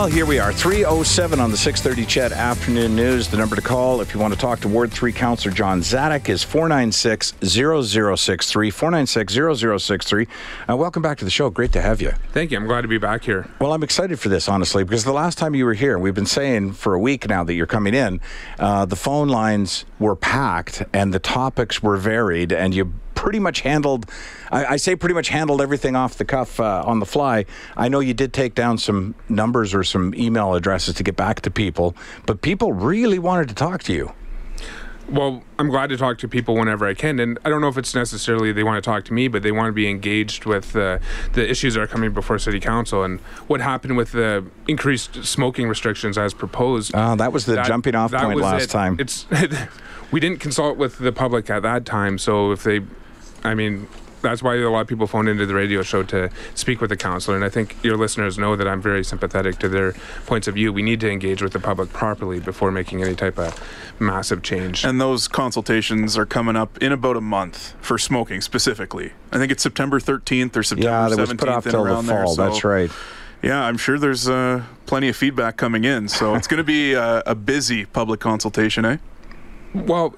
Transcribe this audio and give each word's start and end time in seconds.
Well, 0.00 0.08
here 0.08 0.24
we 0.24 0.38
are, 0.38 0.50
307 0.50 1.40
on 1.40 1.50
the 1.50 1.58
630 1.58 2.06
CHED 2.06 2.32
Afternoon 2.32 2.96
News. 2.96 3.28
The 3.28 3.36
number 3.36 3.54
to 3.54 3.60
call 3.60 4.00
if 4.00 4.14
you 4.14 4.20
want 4.20 4.32
to 4.32 4.40
talk 4.40 4.60
to 4.60 4.68
Ward 4.68 4.90
3 4.90 5.12
Councillor 5.12 5.54
John 5.54 5.82
Zadok 5.82 6.30
is 6.30 6.42
496-0063, 6.42 7.36
496-0063. 8.72 10.26
Uh, 10.70 10.76
welcome 10.78 11.02
back 11.02 11.18
to 11.18 11.26
the 11.26 11.30
show. 11.30 11.50
Great 11.50 11.72
to 11.72 11.82
have 11.82 12.00
you. 12.00 12.12
Thank 12.32 12.50
you. 12.50 12.56
I'm 12.56 12.66
glad 12.66 12.80
to 12.80 12.88
be 12.88 12.96
back 12.96 13.24
here. 13.24 13.46
Well, 13.60 13.74
I'm 13.74 13.82
excited 13.82 14.18
for 14.18 14.30
this, 14.30 14.48
honestly, 14.48 14.84
because 14.84 15.04
the 15.04 15.12
last 15.12 15.36
time 15.36 15.54
you 15.54 15.66
were 15.66 15.74
here, 15.74 15.98
we've 15.98 16.14
been 16.14 16.24
saying 16.24 16.72
for 16.72 16.94
a 16.94 16.98
week 16.98 17.28
now 17.28 17.44
that 17.44 17.52
you're 17.52 17.66
coming 17.66 17.92
in, 17.92 18.22
uh, 18.58 18.86
the 18.86 18.96
phone 18.96 19.28
lines 19.28 19.84
were 19.98 20.16
packed 20.16 20.82
and 20.94 21.12
the 21.12 21.18
topics 21.18 21.82
were 21.82 21.98
varied, 21.98 22.54
and 22.54 22.72
you 22.74 22.94
pretty 23.20 23.38
much 23.38 23.60
handled, 23.60 24.10
I, 24.50 24.64
I, 24.64 24.76
say 24.76 24.96
pretty 24.96 25.14
much 25.14 25.28
handled 25.28 25.60
everything 25.60 25.94
off 25.94 26.16
the 26.16 26.24
cuff 26.24 26.58
uh, 26.58 26.82
on 26.86 27.00
the 27.00 27.06
fly. 27.06 27.44
I 27.76 27.86
know 27.86 28.00
you 28.00 28.14
did 28.14 28.32
take 28.32 28.54
down 28.54 28.78
some 28.78 29.14
numbers 29.28 29.74
or 29.74 29.84
some 29.84 30.14
email 30.14 30.54
addresses 30.54 30.94
to 30.94 31.02
get 31.02 31.16
back 31.16 31.42
to 31.42 31.50
people, 31.50 31.94
but 32.24 32.40
people 32.40 32.72
really 32.72 33.18
wanted 33.18 33.50
to 33.50 33.54
talk 33.54 33.82
to 33.84 33.92
you. 33.92 34.14
Well, 35.06 35.42
I'm 35.58 35.68
glad 35.68 35.90
to 35.90 35.98
talk 35.98 36.16
to 36.18 36.28
people 36.28 36.54
whenever 36.54 36.86
I 36.86 36.94
can, 36.94 37.18
and 37.18 37.38
I 37.44 37.50
don't 37.50 37.60
know 37.60 37.68
if 37.68 37.76
it's 37.76 37.94
necessarily 37.94 38.52
they 38.52 38.62
want 38.62 38.82
to 38.82 38.90
talk 38.90 39.04
to 39.06 39.12
me, 39.12 39.28
but 39.28 39.42
they 39.42 39.52
want 39.52 39.68
to 39.68 39.72
be 39.72 39.90
engaged 39.90 40.46
with 40.46 40.74
uh, 40.74 40.98
the 41.34 41.50
issues 41.50 41.74
that 41.74 41.80
are 41.80 41.86
coming 41.86 42.14
before 42.14 42.38
City 42.38 42.60
Council 42.60 43.02
and 43.04 43.20
what 43.48 43.60
happened 43.60 43.98
with 43.98 44.12
the 44.12 44.46
increased 44.66 45.24
smoking 45.26 45.68
restrictions 45.68 46.16
as 46.16 46.32
proposed. 46.32 46.94
Uh, 46.94 47.16
that 47.16 47.34
was 47.34 47.44
the 47.44 47.56
that, 47.56 47.66
jumping 47.66 47.94
off 47.94 48.12
point 48.12 48.40
last 48.40 48.64
it. 48.64 48.70
time. 48.70 48.96
It's 48.98 49.26
we 50.10 50.20
didn't 50.20 50.38
consult 50.38 50.78
with 50.78 50.98
the 50.98 51.12
public 51.12 51.50
at 51.50 51.62
that 51.62 51.84
time, 51.84 52.16
so 52.16 52.52
if 52.52 52.62
they 52.62 52.80
I 53.44 53.54
mean, 53.54 53.88
that's 54.22 54.42
why 54.42 54.56
a 54.56 54.68
lot 54.68 54.80
of 54.82 54.86
people 54.86 55.06
phone 55.06 55.28
into 55.28 55.46
the 55.46 55.54
radio 55.54 55.82
show 55.82 56.02
to 56.04 56.30
speak 56.54 56.80
with 56.80 56.90
the 56.90 56.96
counselor. 56.96 57.36
And 57.36 57.44
I 57.44 57.48
think 57.48 57.76
your 57.82 57.96
listeners 57.96 58.38
know 58.38 58.56
that 58.56 58.68
I'm 58.68 58.82
very 58.82 59.04
sympathetic 59.04 59.58
to 59.60 59.68
their 59.68 59.94
points 60.26 60.48
of 60.48 60.54
view. 60.54 60.72
We 60.72 60.82
need 60.82 61.00
to 61.00 61.10
engage 61.10 61.42
with 61.42 61.52
the 61.52 61.60
public 61.60 61.92
properly 61.92 62.40
before 62.40 62.70
making 62.70 63.02
any 63.02 63.14
type 63.14 63.38
of 63.38 63.58
massive 63.98 64.42
change. 64.42 64.84
And 64.84 65.00
those 65.00 65.28
consultations 65.28 66.18
are 66.18 66.26
coming 66.26 66.56
up 66.56 66.78
in 66.78 66.92
about 66.92 67.16
a 67.16 67.20
month 67.20 67.74
for 67.80 67.98
smoking 67.98 68.40
specifically. 68.40 69.12
I 69.32 69.38
think 69.38 69.52
it's 69.52 69.62
September 69.62 70.00
13th 70.00 70.56
or 70.56 70.62
September 70.62 70.90
yeah, 70.90 71.08
that 71.08 71.18
17th. 71.18 71.20
was 71.20 71.34
put 71.34 71.48
off 71.48 71.64
till 71.64 71.84
the 71.84 71.90
fall. 71.90 72.02
There, 72.02 72.26
so 72.26 72.48
that's 72.48 72.64
right. 72.64 72.90
Yeah, 73.42 73.62
I'm 73.62 73.78
sure 73.78 73.98
there's 73.98 74.28
uh, 74.28 74.64
plenty 74.84 75.08
of 75.08 75.16
feedback 75.16 75.56
coming 75.56 75.84
in. 75.84 76.08
So 76.08 76.34
it's 76.34 76.46
going 76.46 76.58
to 76.58 76.64
be 76.64 76.92
a, 76.92 77.22
a 77.24 77.34
busy 77.34 77.86
public 77.86 78.20
consultation, 78.20 78.84
eh? 78.84 78.98
Well, 79.72 80.14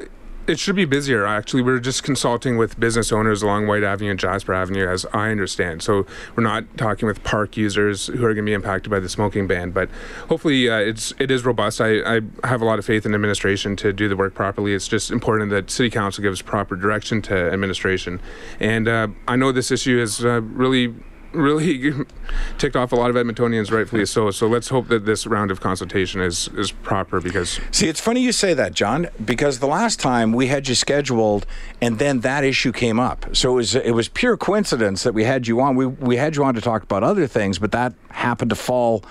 it 0.46 0.58
should 0.58 0.76
be 0.76 0.84
busier. 0.84 1.24
Actually, 1.24 1.62
we're 1.62 1.78
just 1.78 2.02
consulting 2.02 2.56
with 2.56 2.78
business 2.78 3.12
owners 3.12 3.42
along 3.42 3.66
Whyte 3.66 3.84
Avenue 3.84 4.10
and 4.10 4.18
Jasper 4.18 4.52
Avenue, 4.52 4.88
as 4.88 5.06
I 5.12 5.30
understand. 5.30 5.82
So 5.82 6.06
we're 6.36 6.42
not 6.42 6.64
talking 6.76 7.06
with 7.06 7.22
park 7.22 7.56
users 7.56 8.08
who 8.08 8.24
are 8.24 8.34
going 8.34 8.44
to 8.44 8.50
be 8.50 8.52
impacted 8.52 8.90
by 8.90 9.00
the 9.00 9.08
smoking 9.08 9.46
ban. 9.46 9.70
But 9.70 9.88
hopefully, 10.28 10.68
uh, 10.68 10.78
it's 10.78 11.12
it 11.18 11.30
is 11.30 11.44
robust. 11.44 11.80
I, 11.80 12.16
I 12.16 12.20
have 12.44 12.60
a 12.60 12.64
lot 12.64 12.78
of 12.78 12.84
faith 12.84 13.06
in 13.06 13.14
administration 13.14 13.76
to 13.76 13.92
do 13.92 14.08
the 14.08 14.16
work 14.16 14.34
properly. 14.34 14.74
It's 14.74 14.88
just 14.88 15.10
important 15.10 15.50
that 15.50 15.70
City 15.70 15.90
Council 15.90 16.22
gives 16.22 16.42
proper 16.42 16.76
direction 16.76 17.22
to 17.22 17.34
administration. 17.34 18.20
And 18.58 18.88
uh, 18.88 19.08
I 19.28 19.36
know 19.36 19.52
this 19.52 19.70
issue 19.70 20.00
is 20.00 20.24
uh, 20.24 20.42
really 20.42 20.94
really 21.32 21.92
ticked 22.58 22.76
off 22.76 22.92
a 22.92 22.96
lot 22.96 23.10
of 23.10 23.16
Edmontonians, 23.16 23.70
rightfully 23.70 24.06
so. 24.06 24.30
So 24.30 24.46
let's 24.46 24.68
hope 24.68 24.88
that 24.88 25.04
this 25.06 25.26
round 25.26 25.50
of 25.50 25.60
consultation 25.60 26.20
is 26.20 26.48
is 26.56 26.72
proper 26.72 27.20
because. 27.20 27.60
See, 27.70 27.88
it's 27.88 28.00
funny 28.00 28.20
you 28.20 28.32
say 28.32 28.54
that, 28.54 28.74
John, 28.74 29.08
because 29.24 29.58
the 29.58 29.66
last 29.66 30.00
time 30.00 30.32
we 30.32 30.46
had 30.48 30.68
you 30.68 30.74
scheduled, 30.74 31.46
and 31.80 31.98
then 31.98 32.20
that 32.20 32.44
issue 32.44 32.72
came 32.72 32.98
up. 33.00 33.34
So 33.34 33.52
it 33.52 33.54
was 33.54 33.74
it 33.74 33.92
was 33.92 34.08
pure 34.08 34.36
coincidence 34.36 35.02
that 35.02 35.14
we 35.14 35.24
had 35.24 35.46
you 35.46 35.60
on. 35.60 35.76
We 35.76 35.86
we 35.86 36.16
had 36.16 36.36
you 36.36 36.44
on 36.44 36.54
to 36.54 36.60
talk 36.60 36.82
about 36.82 37.02
other 37.02 37.26
things, 37.26 37.58
but 37.58 37.72
that 37.72 37.94
happened 38.10 38.50
to 38.50 38.56
fall 38.56 39.04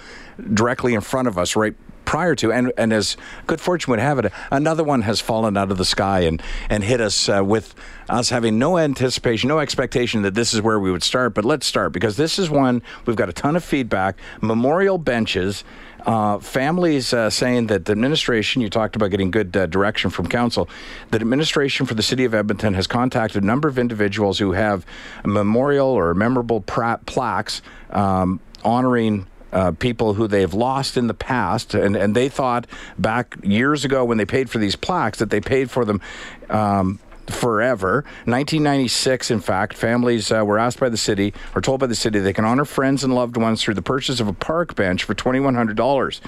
directly 0.53 0.93
in 0.93 1.01
front 1.01 1.27
of 1.27 1.38
us 1.38 1.55
right 1.55 1.75
prior 2.11 2.35
to, 2.35 2.51
and, 2.51 2.73
and 2.77 2.91
as 2.91 3.16
good 3.47 3.61
fortune 3.61 3.89
would 3.89 3.97
have 3.97 4.19
it, 4.19 4.33
another 4.51 4.83
one 4.83 5.03
has 5.03 5.22
fallen 5.22 5.55
out 5.55 5.72
of 5.72 5.77
the 5.77 5.85
sky 5.85 6.19
and, 6.19 6.44
and 6.69 6.83
hit 6.83 6.99
us 6.99 7.29
uh, 7.29 7.41
with 7.41 7.73
us 8.09 8.29
having 8.29 8.59
no 8.59 8.77
anticipation, 8.77 9.47
no 9.47 9.59
expectation 9.59 10.21
that 10.21 10.33
this 10.33 10.53
is 10.53 10.61
where 10.61 10.77
we 10.77 10.91
would 10.91 11.03
start. 11.03 11.33
But 11.33 11.45
let's 11.45 11.66
start 11.66 11.94
because 11.94 12.17
this 12.17 12.38
is 12.38 12.50
one 12.50 12.81
we've 13.05 13.16
got 13.16 13.29
a 13.29 13.31
ton 13.31 13.55
of 13.55 13.63
feedback. 13.63 14.17
Memorial 14.41 14.97
benches. 14.97 15.63
Uh, 16.05 16.39
families 16.39 17.13
uh, 17.13 17.29
saying 17.29 17.67
that 17.67 17.85
the 17.85 17.91
administration, 17.91 18.59
you 18.61 18.69
talked 18.69 18.95
about 18.95 19.11
getting 19.11 19.29
good 19.29 19.55
uh, 19.55 19.67
direction 19.67 20.09
from 20.09 20.27
council, 20.27 20.67
that 21.11 21.21
administration 21.21 21.85
for 21.85 21.94
the 21.94 22.01
city 22.01 22.25
of 22.25 22.33
Edmonton 22.33 22.73
has 22.73 22.88
contacted 22.88 23.44
a 23.44 23.45
number 23.45 23.67
of 23.67 23.77
individuals 23.77 24.39
who 24.39 24.51
have 24.53 24.83
memorial 25.23 25.88
or 25.88 26.16
memorable 26.16 26.59
pra- 26.59 27.00
plaques 27.05 27.61
um, 27.91 28.39
honoring 28.63 29.27
uh, 29.51 29.72
people 29.72 30.13
who 30.13 30.28
they've 30.28 30.53
lost 30.53 30.97
in 30.97 31.07
the 31.07 31.13
past, 31.13 31.73
and, 31.73 31.95
and 31.95 32.16
they 32.16 32.29
thought 32.29 32.67
back 32.97 33.35
years 33.44 33.85
ago 33.85 34.06
when 34.06 34.17
they 34.17 34.25
paid 34.25 34.50
for 34.50 34.57
these 34.57 34.75
plaques 34.75 35.19
that 35.19 35.29
they 35.29 35.41
paid 35.41 35.69
for 35.69 35.85
them. 35.85 36.01
Um, 36.50 37.00
forever. 37.29 38.03
1996, 38.25 39.31
in 39.31 39.39
fact, 39.39 39.75
families 39.75 40.31
uh, 40.31 40.44
were 40.44 40.59
asked 40.59 40.79
by 40.79 40.89
the 40.89 40.97
city 40.97 41.34
or 41.56 41.62
told 41.62 41.79
by 41.79 41.88
the 41.88 41.95
city 41.95 42.19
they 42.19 42.34
can 42.34 42.45
honor 42.45 42.66
friends 42.66 43.03
and 43.03 43.16
loved 43.16 43.38
ones 43.38 43.62
through 43.62 43.75
the 43.75 43.81
purchase 43.81 44.19
of 44.19 44.28
a 44.28 44.34
park 44.34 44.75
bench 44.75 45.03
for 45.03 45.16
$2,100. 45.16 46.19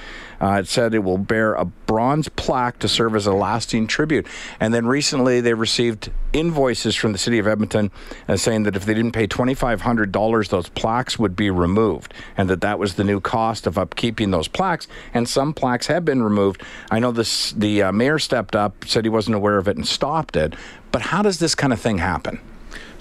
Uh, 0.44 0.60
it 0.60 0.68
said 0.68 0.94
it 0.94 1.00
will 1.00 1.18
bear 1.18 1.54
a 1.54 1.64
bronze 1.64 2.28
plaque 2.28 2.78
to 2.80 2.88
serve 2.90 3.16
as 3.16 3.26
a 3.26 3.32
lasting 3.32 3.88
tribute. 3.88 4.28
And 4.60 4.74
then 4.74 4.86
recently 4.86 5.40
they 5.40 5.54
received 5.54 6.12
invoices 6.34 6.96
from 6.96 7.14
the 7.14 7.18
city 7.18 7.40
of 7.40 7.48
Edmonton 7.48 7.92
uh, 8.28 8.36
saying 8.36 8.64
that 8.64 8.76
if 8.76 8.86
they 8.86 8.94
didn't 8.94 9.14
pay 9.14 9.26
$2,500, 9.26 10.50
those 10.50 10.68
plaques 10.70 11.18
would 11.18 11.38
be 11.38 11.50
removed, 11.50 12.14
and 12.36 12.50
that 12.50 12.60
that 12.60 12.78
was 12.78 12.96
the 12.96 13.06
new 13.06 13.22
cost 13.22 13.66
of 13.66 13.76
upkeeping 13.76 14.32
those 14.32 14.50
plaques. 14.50 14.88
And 15.14 15.30
some 15.30 15.54
plaques 15.54 15.88
have 15.88 16.04
been 16.04 16.22
removed. 16.22 16.62
I 16.92 17.00
know 17.00 17.14
this. 17.14 17.54
The 17.54 17.84
uh, 17.84 17.92
mayor 17.94 18.20
stepped 18.20 18.56
up, 18.56 18.86
said 18.86 19.06
he 19.06 19.10
wasn't 19.10 19.36
aware 19.36 19.58
of 19.58 19.70
it, 19.70 19.78
and 19.78 19.88
stopped 19.88 20.36
it. 20.36 20.56
But 20.92 21.04
how 21.04 21.22
does 21.22 21.40
this 21.40 21.56
kind 21.56 21.72
of 21.72 21.80
thing 21.80 22.00
happen? 22.00 22.42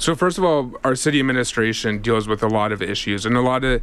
So 0.03 0.17
first 0.17 0.37
of 0.37 0.43
all, 0.43 0.73
our 0.83 0.97
city 0.97 1.21
administration 1.21 2.03
deals 2.03 2.27
with 2.27 2.43
a 2.43 2.49
lot 2.49 2.73
of 2.73 2.83
issues, 2.83 3.25
and 3.25 3.37
a 3.37 3.41
lot 3.41 3.63
of 3.63 3.81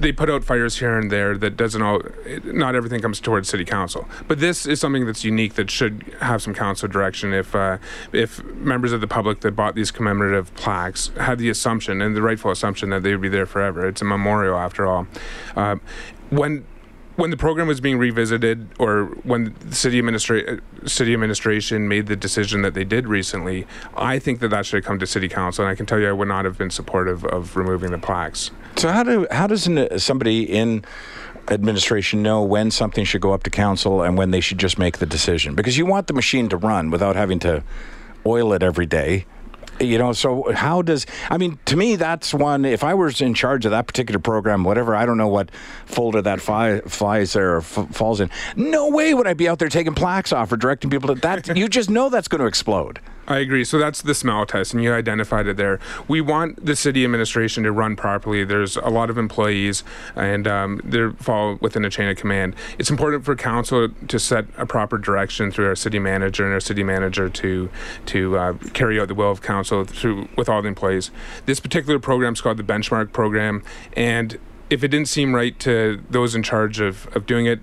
they 0.00 0.10
put 0.10 0.30
out 0.30 0.42
fires 0.42 0.78
here 0.78 0.98
and 0.98 1.10
there 1.10 1.36
that 1.36 1.58
doesn't 1.58 1.82
all. 1.82 2.00
Not 2.42 2.74
everything 2.74 3.02
comes 3.02 3.20
towards 3.20 3.50
city 3.50 3.66
council, 3.66 4.08
but 4.28 4.40
this 4.40 4.64
is 4.64 4.80
something 4.80 5.04
that's 5.04 5.24
unique 5.24 5.52
that 5.56 5.70
should 5.70 6.16
have 6.22 6.40
some 6.40 6.54
council 6.54 6.88
direction. 6.88 7.34
If 7.34 7.54
uh, 7.54 7.76
if 8.14 8.42
members 8.44 8.94
of 8.94 9.02
the 9.02 9.06
public 9.06 9.40
that 9.40 9.54
bought 9.54 9.74
these 9.74 9.90
commemorative 9.90 10.54
plaques 10.54 11.10
had 11.20 11.36
the 11.36 11.50
assumption 11.50 12.00
and 12.00 12.16
the 12.16 12.22
rightful 12.22 12.50
assumption 12.50 12.88
that 12.88 13.02
they 13.02 13.10
would 13.12 13.20
be 13.20 13.28
there 13.28 13.44
forever, 13.44 13.86
it's 13.86 14.00
a 14.00 14.06
memorial 14.06 14.56
after 14.56 14.86
all. 14.86 15.06
Uh, 15.54 15.76
when 16.30 16.64
when 17.16 17.30
the 17.30 17.36
program 17.36 17.66
was 17.66 17.80
being 17.80 17.98
revisited, 17.98 18.68
or 18.78 19.06
when 19.24 19.54
the 19.60 19.74
city 19.74 20.00
administra- 20.00 20.60
city 20.88 21.12
administration 21.14 21.88
made 21.88 22.06
the 22.06 22.16
decision 22.16 22.62
that 22.62 22.74
they 22.74 22.84
did 22.84 23.08
recently, 23.08 23.66
I 23.96 24.18
think 24.18 24.40
that 24.40 24.48
that 24.48 24.66
should 24.66 24.76
have 24.76 24.84
come 24.84 24.98
to 24.98 25.06
city 25.06 25.28
council, 25.28 25.64
and 25.64 25.70
I 25.70 25.74
can 25.74 25.86
tell 25.86 25.98
you, 25.98 26.08
I 26.08 26.12
would 26.12 26.28
not 26.28 26.44
have 26.44 26.58
been 26.58 26.70
supportive 26.70 27.24
of 27.24 27.56
removing 27.56 27.90
the 27.90 27.98
plaques. 27.98 28.50
So 28.76 28.90
how 28.90 29.02
do 29.02 29.26
how 29.30 29.46
does 29.46 29.68
somebody 30.02 30.42
in 30.42 30.84
administration 31.48 32.22
know 32.22 32.42
when 32.42 32.70
something 32.70 33.04
should 33.04 33.20
go 33.20 33.32
up 33.32 33.44
to 33.44 33.50
council 33.50 34.02
and 34.02 34.18
when 34.18 34.30
they 34.30 34.40
should 34.40 34.58
just 34.58 34.78
make 34.78 34.98
the 34.98 35.06
decision? 35.06 35.54
Because 35.54 35.78
you 35.78 35.86
want 35.86 36.08
the 36.08 36.12
machine 36.12 36.48
to 36.50 36.56
run 36.56 36.90
without 36.90 37.16
having 37.16 37.38
to 37.40 37.62
oil 38.26 38.52
it 38.52 38.62
every 38.62 38.86
day 38.86 39.24
you 39.80 39.98
know 39.98 40.12
so 40.12 40.50
how 40.52 40.82
does 40.82 41.06
i 41.30 41.36
mean 41.36 41.58
to 41.64 41.76
me 41.76 41.96
that's 41.96 42.32
one 42.32 42.64
if 42.64 42.82
i 42.82 42.94
was 42.94 43.20
in 43.20 43.34
charge 43.34 43.64
of 43.64 43.70
that 43.70 43.86
particular 43.86 44.18
program 44.18 44.64
whatever 44.64 44.94
i 44.94 45.04
don't 45.04 45.18
know 45.18 45.28
what 45.28 45.50
folder 45.84 46.22
that 46.22 46.40
fly, 46.40 46.80
flies 46.80 47.32
there 47.32 47.54
or 47.54 47.58
f- 47.58 47.88
falls 47.92 48.20
in. 48.20 48.30
No 48.56 48.88
way 48.90 49.14
would 49.14 49.26
i 49.26 49.34
be 49.34 49.48
out 49.48 49.58
there 49.58 49.68
taking 49.68 49.94
plaques 49.94 50.32
off 50.32 50.52
or 50.52 50.56
directing 50.56 50.90
people 50.90 51.14
to 51.14 51.20
that. 51.22 51.56
You 51.56 51.68
just 51.68 51.90
know 51.90 52.08
that's 52.08 52.28
going 52.28 52.40
to 52.40 52.46
explode 52.46 53.00
I 53.28 53.38
agree. 53.38 53.64
So 53.64 53.78
that's 53.78 54.02
the 54.02 54.14
smell 54.14 54.46
test, 54.46 54.72
and 54.72 54.82
you 54.82 54.92
identified 54.92 55.48
it 55.48 55.56
there. 55.56 55.80
We 56.06 56.20
want 56.20 56.64
the 56.64 56.76
city 56.76 57.04
administration 57.04 57.64
to 57.64 57.72
run 57.72 57.96
properly. 57.96 58.44
There's 58.44 58.76
a 58.76 58.88
lot 58.88 59.10
of 59.10 59.18
employees, 59.18 59.82
and 60.14 60.46
um, 60.46 60.80
they 60.84 61.10
fall 61.10 61.56
within 61.60 61.84
a 61.84 61.90
chain 61.90 62.08
of 62.08 62.16
command. 62.16 62.54
It's 62.78 62.90
important 62.90 63.24
for 63.24 63.34
council 63.34 63.88
to 63.88 64.18
set 64.18 64.46
a 64.56 64.64
proper 64.64 64.96
direction 64.96 65.50
through 65.50 65.66
our 65.66 65.74
city 65.74 65.98
manager 65.98 66.44
and 66.44 66.52
our 66.54 66.60
city 66.60 66.84
manager 66.84 67.28
to 67.28 67.68
to 68.06 68.38
uh, 68.38 68.52
carry 68.72 69.00
out 69.00 69.08
the 69.08 69.14
will 69.14 69.30
of 69.30 69.42
council 69.42 69.84
through 69.84 70.28
with 70.36 70.48
all 70.48 70.62
the 70.62 70.68
employees. 70.68 71.10
This 71.46 71.58
particular 71.58 71.98
program 71.98 72.34
is 72.34 72.40
called 72.40 72.58
the 72.58 72.62
Benchmark 72.62 73.12
Program, 73.12 73.64
and 73.96 74.38
if 74.70 74.84
it 74.84 74.88
didn't 74.88 75.08
seem 75.08 75.34
right 75.34 75.58
to 75.60 76.02
those 76.10 76.34
in 76.34 76.42
charge 76.42 76.80
of, 76.80 77.08
of 77.16 77.26
doing 77.26 77.46
it, 77.46 77.60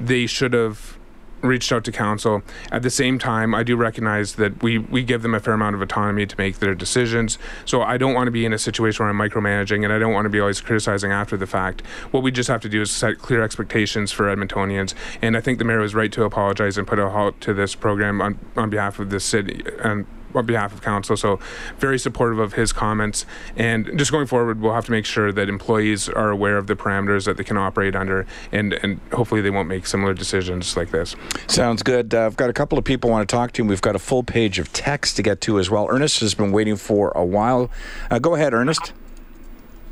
they 0.00 0.26
should 0.26 0.52
have 0.52 0.98
reached 1.42 1.72
out 1.72 1.84
to 1.84 1.92
council. 1.92 2.42
At 2.70 2.82
the 2.82 2.90
same 2.90 3.18
time, 3.18 3.54
I 3.54 3.62
do 3.62 3.76
recognize 3.76 4.36
that 4.36 4.62
we, 4.62 4.78
we 4.78 5.02
give 5.02 5.22
them 5.22 5.34
a 5.34 5.40
fair 5.40 5.54
amount 5.54 5.74
of 5.74 5.82
autonomy 5.82 6.26
to 6.26 6.34
make 6.38 6.58
their 6.58 6.74
decisions. 6.74 7.38
So 7.64 7.82
I 7.82 7.98
don't 7.98 8.14
want 8.14 8.28
to 8.28 8.32
be 8.32 8.44
in 8.44 8.52
a 8.52 8.58
situation 8.58 9.04
where 9.04 9.10
I'm 9.10 9.18
micromanaging 9.18 9.84
and 9.84 9.92
I 9.92 9.98
don't 9.98 10.12
want 10.12 10.24
to 10.26 10.30
be 10.30 10.40
always 10.40 10.60
criticizing 10.60 11.12
after 11.12 11.36
the 11.36 11.46
fact. 11.46 11.82
What 12.10 12.22
we 12.22 12.30
just 12.30 12.48
have 12.48 12.60
to 12.62 12.68
do 12.68 12.82
is 12.82 12.90
set 12.90 13.18
clear 13.18 13.42
expectations 13.42 14.12
for 14.12 14.34
Edmontonians. 14.34 14.94
And 15.20 15.36
I 15.36 15.40
think 15.40 15.58
the 15.58 15.64
mayor 15.64 15.80
was 15.80 15.94
right 15.94 16.12
to 16.12 16.24
apologize 16.24 16.78
and 16.78 16.86
put 16.86 16.98
a 16.98 17.10
halt 17.10 17.40
to 17.42 17.52
this 17.52 17.74
program 17.74 18.20
on, 18.20 18.38
on 18.56 18.70
behalf 18.70 18.98
of 18.98 19.10
the 19.10 19.20
city 19.20 19.62
and 19.82 20.06
on 20.34 20.46
behalf 20.46 20.72
of 20.72 20.82
council. 20.82 21.16
So 21.16 21.38
very 21.78 21.98
supportive 21.98 22.38
of 22.38 22.54
his 22.54 22.72
comments. 22.72 23.26
And 23.56 23.98
just 23.98 24.10
going 24.10 24.26
forward, 24.26 24.60
we'll 24.60 24.74
have 24.74 24.86
to 24.86 24.92
make 24.92 25.06
sure 25.06 25.32
that 25.32 25.48
employees 25.48 26.08
are 26.08 26.30
aware 26.30 26.56
of 26.58 26.66
the 26.66 26.74
parameters 26.76 27.24
that 27.26 27.36
they 27.36 27.44
can 27.44 27.56
operate 27.56 27.94
under, 27.94 28.26
and 28.50 28.72
and 28.74 29.00
hopefully 29.12 29.40
they 29.40 29.50
won't 29.50 29.68
make 29.68 29.86
similar 29.86 30.14
decisions 30.14 30.76
like 30.76 30.90
this. 30.90 31.14
Sounds 31.46 31.82
good. 31.82 32.14
Uh, 32.14 32.26
I've 32.26 32.36
got 32.36 32.50
a 32.50 32.52
couple 32.52 32.78
of 32.78 32.84
people 32.84 33.10
want 33.10 33.28
to 33.28 33.32
talk 33.32 33.52
to 33.52 33.62
you. 33.62 33.68
We've 33.68 33.80
got 33.80 33.96
a 33.96 33.98
full 33.98 34.22
page 34.22 34.58
of 34.58 34.72
text 34.72 35.16
to 35.16 35.22
get 35.22 35.40
to 35.42 35.58
as 35.58 35.70
well. 35.70 35.86
Ernest 35.90 36.20
has 36.20 36.34
been 36.34 36.52
waiting 36.52 36.76
for 36.76 37.10
a 37.14 37.24
while. 37.24 37.70
Uh, 38.10 38.18
go 38.18 38.34
ahead, 38.34 38.54
Ernest. 38.54 38.92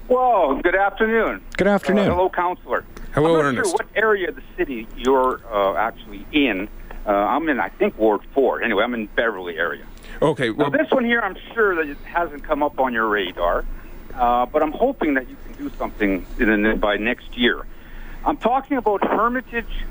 Well, 0.08 0.60
good 0.60 0.74
afternoon. 0.74 1.40
Good 1.56 1.68
afternoon. 1.68 2.08
Uh, 2.08 2.14
hello, 2.14 2.30
counselor. 2.30 2.84
Hello, 3.14 3.36
I'm 3.36 3.36
not 3.36 3.48
Ernest. 3.48 3.70
Sure 3.70 3.72
what 3.74 3.88
area 3.94 4.28
of 4.28 4.36
the 4.36 4.42
city 4.56 4.86
you're 4.96 5.40
uh, 5.52 5.76
actually 5.76 6.26
in? 6.32 6.68
Uh, 7.06 7.10
I'm 7.10 7.48
in, 7.48 7.60
I 7.60 7.68
think, 7.68 7.96
Ward 7.96 8.20
Four. 8.34 8.62
Anyway, 8.62 8.82
I'm 8.82 8.94
in 8.94 9.06
Beverly 9.06 9.56
area. 9.56 9.86
Okay, 10.22 10.48
Now, 10.48 10.54
well, 10.54 10.70
this 10.70 10.90
one 10.90 11.04
here, 11.04 11.20
I'm 11.20 11.36
sure 11.54 11.76
that 11.76 11.88
it 11.88 11.98
hasn't 12.04 12.44
come 12.44 12.62
up 12.62 12.78
on 12.78 12.92
your 12.92 13.08
radar, 13.08 13.64
uh, 14.14 14.46
but 14.46 14.62
I'm 14.62 14.72
hoping 14.72 15.14
that 15.14 15.28
you 15.28 15.36
can 15.44 15.54
do 15.54 15.70
something 15.76 16.26
in 16.38 16.62
the, 16.62 16.76
by 16.76 16.96
next 16.96 17.36
year. 17.36 17.66
I'm 18.24 18.36
talking 18.36 18.76
about 18.76 19.02
Hermitage 19.02 19.84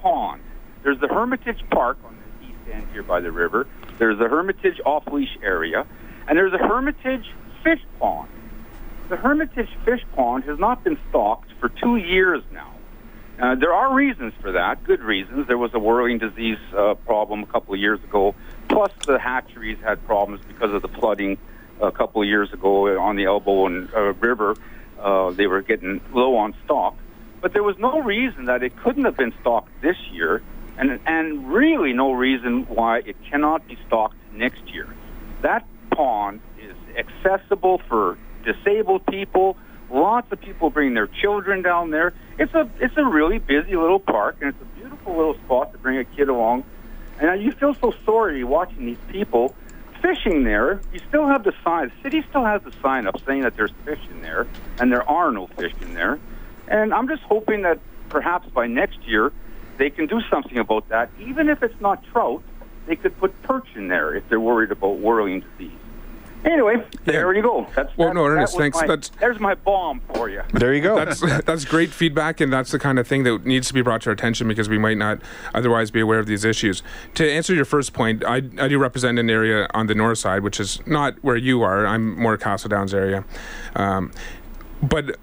Pond. 0.00 0.42
There's 0.82 1.00
the 1.00 1.08
Hermitage 1.08 1.62
Park 1.70 1.98
on 2.04 2.16
the 2.16 2.46
east 2.46 2.58
end 2.72 2.86
here 2.92 3.02
by 3.02 3.20
the 3.20 3.30
river. 3.30 3.66
There's 3.98 4.18
the 4.18 4.28
Hermitage 4.28 4.80
off 4.86 5.06
leash 5.08 5.36
area, 5.42 5.86
and 6.28 6.38
there's 6.38 6.52
a 6.52 6.58
Hermitage 6.58 7.26
Fish 7.62 7.82
Pond. 7.98 8.30
The 9.08 9.16
Hermitage 9.16 9.70
Fish 9.84 10.04
Pond 10.14 10.44
has 10.44 10.58
not 10.58 10.84
been 10.84 10.98
stocked 11.10 11.52
for 11.60 11.68
two 11.68 11.96
years 11.96 12.42
now. 12.52 12.75
Uh, 13.38 13.54
there 13.54 13.74
are 13.74 13.94
reasons 13.94 14.32
for 14.40 14.52
that, 14.52 14.82
good 14.84 15.02
reasons. 15.02 15.46
There 15.46 15.58
was 15.58 15.74
a 15.74 15.78
whirling 15.78 16.18
disease 16.18 16.58
uh, 16.74 16.94
problem 16.94 17.42
a 17.42 17.46
couple 17.46 17.74
of 17.74 17.80
years 17.80 18.02
ago. 18.02 18.34
Plus, 18.68 18.90
the 19.06 19.18
hatcheries 19.18 19.78
had 19.82 20.04
problems 20.06 20.40
because 20.48 20.72
of 20.72 20.80
the 20.80 20.88
flooding 20.88 21.36
a 21.80 21.92
couple 21.92 22.22
of 22.22 22.28
years 22.28 22.52
ago 22.54 22.98
on 22.98 23.16
the 23.16 23.26
Elbow 23.26 23.66
and 23.66 23.92
uh, 23.94 24.14
River. 24.14 24.56
Uh, 24.98 25.30
they 25.30 25.46
were 25.46 25.60
getting 25.60 26.00
low 26.14 26.36
on 26.36 26.54
stock, 26.64 26.96
but 27.42 27.52
there 27.52 27.62
was 27.62 27.76
no 27.78 28.00
reason 28.00 28.46
that 28.46 28.62
it 28.62 28.74
couldn't 28.78 29.04
have 29.04 29.16
been 29.16 29.34
stocked 29.42 29.68
this 29.82 29.96
year, 30.10 30.42
and 30.78 30.98
and 31.04 31.52
really 31.52 31.92
no 31.92 32.12
reason 32.12 32.62
why 32.64 33.00
it 33.00 33.16
cannot 33.30 33.66
be 33.68 33.76
stocked 33.86 34.16
next 34.32 34.66
year. 34.72 34.88
That 35.42 35.66
pond 35.90 36.40
is 36.58 36.74
accessible 36.96 37.82
for 37.88 38.16
disabled 38.44 39.04
people. 39.04 39.58
Lots 39.90 40.32
of 40.32 40.40
people 40.40 40.70
bring 40.70 40.94
their 40.94 41.06
children 41.06 41.60
down 41.60 41.90
there. 41.90 42.14
It's 42.38 42.52
a 42.54 42.68
it's 42.80 42.96
a 42.96 43.04
really 43.04 43.38
busy 43.38 43.76
little 43.76 44.00
park, 44.00 44.36
and 44.40 44.50
it's 44.50 44.60
a 44.60 44.78
beautiful 44.78 45.16
little 45.16 45.34
spot 45.44 45.72
to 45.72 45.78
bring 45.78 45.98
a 45.98 46.04
kid 46.04 46.28
along. 46.28 46.64
And 47.18 47.42
you 47.42 47.52
feel 47.52 47.74
so 47.74 47.94
sorry 48.04 48.44
watching 48.44 48.84
these 48.84 48.98
people 49.08 49.54
fishing 50.02 50.44
there. 50.44 50.80
You 50.92 51.00
still 51.08 51.26
have 51.26 51.44
the 51.44 51.54
sign. 51.64 51.90
The 51.96 52.02
city 52.02 52.24
still 52.28 52.44
has 52.44 52.62
the 52.62 52.72
sign 52.82 53.06
up 53.06 53.18
saying 53.24 53.42
that 53.42 53.56
there's 53.56 53.72
fish 53.84 54.00
in 54.10 54.20
there, 54.20 54.46
and 54.78 54.92
there 54.92 55.08
are 55.08 55.32
no 55.32 55.46
fish 55.46 55.72
in 55.80 55.94
there. 55.94 56.18
And 56.68 56.92
I'm 56.92 57.08
just 57.08 57.22
hoping 57.22 57.62
that 57.62 57.78
perhaps 58.10 58.48
by 58.50 58.66
next 58.66 58.98
year 59.06 59.32
they 59.78 59.88
can 59.88 60.06
do 60.06 60.20
something 60.30 60.58
about 60.58 60.88
that. 60.90 61.10
Even 61.20 61.48
if 61.48 61.62
it's 61.62 61.80
not 61.80 62.04
trout, 62.12 62.42
they 62.86 62.96
could 62.96 63.16
put 63.18 63.40
perch 63.42 63.68
in 63.74 63.88
there 63.88 64.14
if 64.14 64.28
they're 64.28 64.40
worried 64.40 64.70
about 64.70 64.98
whirling 64.98 65.40
disease. 65.40 65.72
Anyway, 66.46 66.76
there 67.04 67.34
you 67.34 67.42
go. 67.42 67.66
That's 67.74 67.96
Well, 67.96 68.08
that- 68.08 68.14
no, 68.14 68.22
that 68.24 68.30
Ernest, 68.30 68.54
was 68.54 68.60
thanks. 68.60 68.78
my- 68.80 68.86
That's- 68.86 69.10
there's 69.20 69.40
my 69.40 69.54
bomb 69.56 70.00
for 70.14 70.28
you. 70.28 70.42
There 70.52 70.72
you 70.72 70.80
go. 70.80 70.94
that's 70.94 71.20
that's 71.44 71.64
great 71.64 71.90
feedback, 71.90 72.40
and 72.40 72.52
that's 72.52 72.70
the 72.70 72.78
kind 72.78 72.98
of 73.00 73.06
thing 73.08 73.24
that 73.24 73.44
needs 73.44 73.66
to 73.68 73.74
be 73.74 73.82
brought 73.82 74.02
to 74.02 74.10
our 74.10 74.12
attention 74.14 74.46
because 74.46 74.68
we 74.68 74.78
might 74.78 74.96
not 74.96 75.18
otherwise 75.54 75.90
be 75.90 76.00
aware 76.00 76.20
of 76.20 76.26
these 76.26 76.44
issues. 76.44 76.82
To 77.14 77.28
answer 77.30 77.52
your 77.52 77.64
first 77.64 77.92
point, 77.92 78.24
I, 78.24 78.36
I 78.36 78.68
do 78.68 78.78
represent 78.78 79.18
an 79.18 79.28
area 79.28 79.66
on 79.74 79.88
the 79.88 79.94
north 79.94 80.18
side, 80.18 80.42
which 80.44 80.60
is 80.60 80.80
not 80.86 81.14
where 81.22 81.36
you 81.36 81.62
are. 81.62 81.84
I'm 81.84 82.16
more 82.18 82.36
Castle 82.36 82.68
Downs 82.68 82.94
area, 82.94 83.24
um, 83.74 84.12
but 84.80 85.16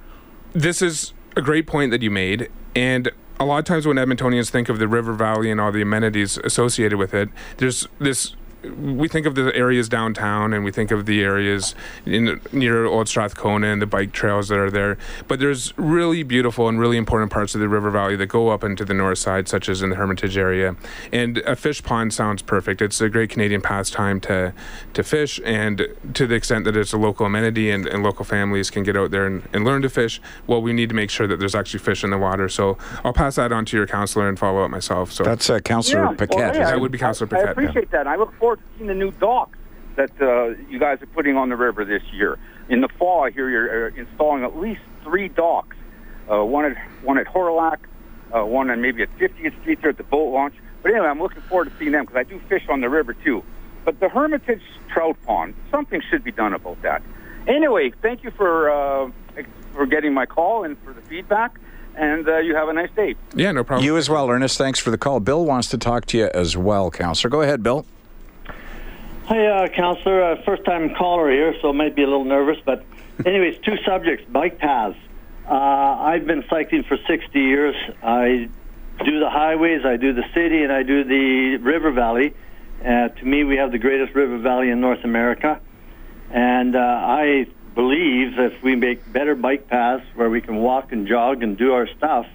this 0.52 0.82
is 0.82 1.14
a 1.38 1.42
great 1.42 1.68
point 1.68 1.92
that 1.92 2.02
you 2.02 2.12
made, 2.12 2.50
and 2.76 3.10
a 3.40 3.46
lot 3.46 3.60
of 3.60 3.66
times 3.66 3.88
when 3.88 3.96
Edmontonians 3.98 4.50
think 4.50 4.68
of 4.70 4.78
the 4.78 4.88
River 4.88 5.14
Valley 5.14 5.50
and 5.50 5.60
all 5.62 5.72
the 5.72 5.82
amenities 5.82 6.38
associated 6.44 6.98
with 7.00 7.14
it, 7.14 7.30
there's 7.58 7.88
this. 8.00 8.36
We 8.64 9.08
think 9.08 9.26
of 9.26 9.36
the 9.36 9.54
areas 9.56 9.90
downtown, 9.90 10.54
and 10.54 10.64
we 10.64 10.72
think 10.72 10.92
of 10.92 11.06
the 11.06 11.22
areas 11.22 11.76
in 12.06 12.40
near 12.52 12.86
Old 12.86 13.08
Strathcona 13.10 13.68
and 13.68 13.82
the 13.82 13.86
bike 13.86 14.12
trails 14.14 14.48
that 14.50 14.58
are 14.58 14.72
there. 14.72 14.98
But 15.28 15.40
there's 15.40 15.74
really 15.78 16.24
beautiful 16.24 16.68
and 16.70 16.80
really 16.80 16.98
important 16.98 17.32
parts 17.32 17.56
of 17.56 17.62
the 17.62 17.68
River 17.68 17.90
Valley 17.92 18.16
that 18.16 18.28
go 18.28 18.50
up 18.50 18.64
into 18.64 18.86
the 18.86 18.94
north 18.94 19.18
side, 19.18 19.48
such 19.48 19.68
as 19.68 19.82
in 19.82 19.90
the 19.90 19.96
Hermitage 19.98 20.38
area. 20.38 20.76
And 21.12 21.40
a 21.40 21.56
fish 21.56 21.84
pond 21.84 22.14
sounds 22.14 22.42
perfect. 22.42 22.82
It's 22.82 23.02
a 23.02 23.10
great 23.10 23.30
Canadian 23.30 23.62
pastime 23.62 24.20
to 24.22 24.54
to 24.94 25.04
fish, 25.04 25.40
and 25.44 25.88
to 26.14 26.26
the 26.28 26.36
extent 26.36 26.66
that 26.66 26.78
it's 26.78 26.94
a 26.94 26.98
local 26.98 27.26
amenity 27.26 27.70
and, 27.70 27.86
and 27.88 28.04
local 28.04 28.24
families 28.26 28.70
can 28.70 28.84
get 28.84 28.96
out 28.96 29.12
there 29.12 29.26
and, 29.26 29.48
and 29.54 29.66
learn 29.66 29.82
to 29.82 29.90
fish. 29.90 30.22
Well, 30.48 30.62
we 30.62 30.72
need 30.74 30.90
to 30.90 30.96
make 30.96 31.10
sure 31.10 31.28
that 31.28 31.40
there's 31.40 31.56
actually 31.56 31.80
fish 31.82 32.04
in 32.04 32.12
the 32.12 32.18
water. 32.18 32.48
So 32.48 32.78
I'll 33.04 33.14
pass 33.14 33.36
that 33.36 33.52
on 33.52 33.66
to 33.66 33.78
your 33.78 33.88
counselor 33.88 34.30
and 34.30 34.38
follow 34.40 34.64
up 34.64 34.70
myself. 34.72 35.12
So 35.12 35.24
That's 35.24 35.50
uh, 35.50 35.60
Councillor 35.60 36.06
well, 36.08 36.16
Paquette. 36.16 36.54
hey, 36.56 36.64
That 36.64 36.74
I- 36.74 36.78
would 36.78 36.92
be 36.92 36.98
Councillor 36.98 37.28
I, 37.32 37.36
I 37.36 37.42
Paquette, 37.42 37.46
yeah. 37.58 37.62
appreciate 37.70 37.92
that. 37.92 38.08
I 38.08 38.16
look 38.16 38.34
forward 38.40 38.53
to 38.56 38.62
seeing 38.78 38.88
the 38.88 38.94
new 38.94 39.12
docks 39.12 39.58
that 39.96 40.12
uh, 40.22 40.50
you 40.70 40.80
guys 40.80 41.02
are 41.02 41.08
putting 41.08 41.38
on 41.38 41.50
the 41.50 41.56
river 41.56 41.86
this 41.86 42.04
year. 42.12 42.40
In 42.70 42.82
the 42.82 42.88
fall, 42.88 43.24
I 43.24 43.32
hear 43.32 43.50
you're 43.50 43.88
uh, 43.88 43.96
installing 43.96 44.44
at 44.44 44.58
least 44.58 44.82
three 45.04 45.28
docks. 45.28 45.78
Uh, 46.32 46.44
one 46.44 46.66
at 46.66 46.78
one 47.04 47.18
at 47.18 47.28
Horlock, 47.28 47.80
uh, 48.34 48.44
one 48.46 48.70
on 48.70 48.82
maybe 48.82 49.04
at 49.04 49.10
50th 49.18 49.60
Street 49.62 49.82
there 49.82 49.90
at 49.90 49.98
the 49.98 50.04
boat 50.04 50.32
launch. 50.32 50.56
But 50.82 50.92
anyway, 50.92 51.08
I'm 51.08 51.22
looking 51.22 51.42
forward 51.44 51.72
to 51.72 51.78
seeing 51.78 51.92
them 51.92 52.06
because 52.06 52.18
I 52.18 52.24
do 52.24 52.40
fish 52.48 52.64
on 52.70 52.82
the 52.82 52.90
river 52.90 53.14
too. 53.14 53.44
But 53.86 54.00
the 54.00 54.08
Hermitage 54.08 54.62
Trout 54.90 55.18
Pond, 55.26 55.54
something 55.70 56.02
should 56.10 56.24
be 56.24 56.32
done 56.32 56.54
about 56.54 56.82
that. 56.82 57.02
Anyway, 57.48 57.92
thank 58.02 58.24
you 58.24 58.32
for 58.32 58.70
uh, 58.70 59.12
for 59.74 59.86
getting 59.86 60.14
my 60.14 60.26
call 60.26 60.64
and 60.64 60.78
for 60.84 60.94
the 60.94 61.02
feedback. 61.02 61.60
And 61.96 62.28
uh, 62.28 62.38
you 62.38 62.56
have 62.56 62.70
a 62.70 62.74
nice 62.74 62.90
day. 62.96 63.16
yeah, 63.36 63.52
no 63.52 63.64
problem. 63.64 63.86
You 63.86 63.98
as 63.98 64.10
well, 64.10 64.28
Ernest. 64.28 64.58
Thanks 64.58 64.80
for 64.80 64.90
the 64.90 64.98
call. 64.98 65.20
Bill 65.20 65.46
wants 65.46 65.68
to 65.70 65.78
talk 65.78 66.06
to 66.08 66.18
you 66.18 66.30
as 66.34 66.58
well, 66.58 66.90
Councillor. 66.90 67.30
Go 67.30 67.42
ahead, 67.42 67.62
Bill. 67.62 67.86
Hi, 69.26 69.46
uh, 69.46 69.68
Counselor. 69.70 70.22
Uh, 70.22 70.42
first 70.44 70.66
time 70.66 70.96
caller 70.96 71.32
here, 71.32 71.56
so 71.62 71.70
I 71.70 71.72
might 71.72 71.96
be 71.96 72.04
a 72.04 72.08
little 72.08 72.26
nervous. 72.26 72.58
But, 72.66 72.84
anyways, 73.26 73.58
two 73.60 73.78
subjects 73.86 74.26
bike 74.30 74.58
paths. 74.58 74.98
Uh, 75.50 75.54
I've 75.54 76.28
been 76.28 76.44
cycling 76.50 76.84
for 76.84 76.98
60 77.08 77.40
years. 77.40 77.76
I 78.04 78.50
do 79.06 79.20
the 79.22 79.30
highways, 79.30 79.86
I 79.86 79.96
do 79.96 80.12
the 80.12 80.26
city, 80.34 80.64
and 80.64 80.74
I 80.74 80.84
do 80.84 81.06
the 81.06 81.56
river 81.56 81.92
valley. 81.92 82.34
Uh, 82.82 83.08
to 83.08 83.26
me, 83.26 83.46
we 83.46 83.56
have 83.56 83.72
the 83.72 83.78
greatest 83.78 84.14
river 84.14 84.38
valley 84.40 84.70
in 84.70 84.82
North 84.82 85.06
America. 85.06 85.62
And 86.30 86.76
uh, 86.76 86.80
I 86.80 87.48
believe 87.76 88.38
if 88.38 88.62
we 88.62 88.76
make 88.76 89.10
better 89.14 89.36
bike 89.36 89.70
paths 89.70 90.04
where 90.16 90.30
we 90.30 90.42
can 90.42 90.58
walk 90.58 90.92
and 90.92 91.08
jog 91.08 91.44
and 91.44 91.58
do 91.58 91.72
our 91.72 91.88
stuff, 91.88 92.28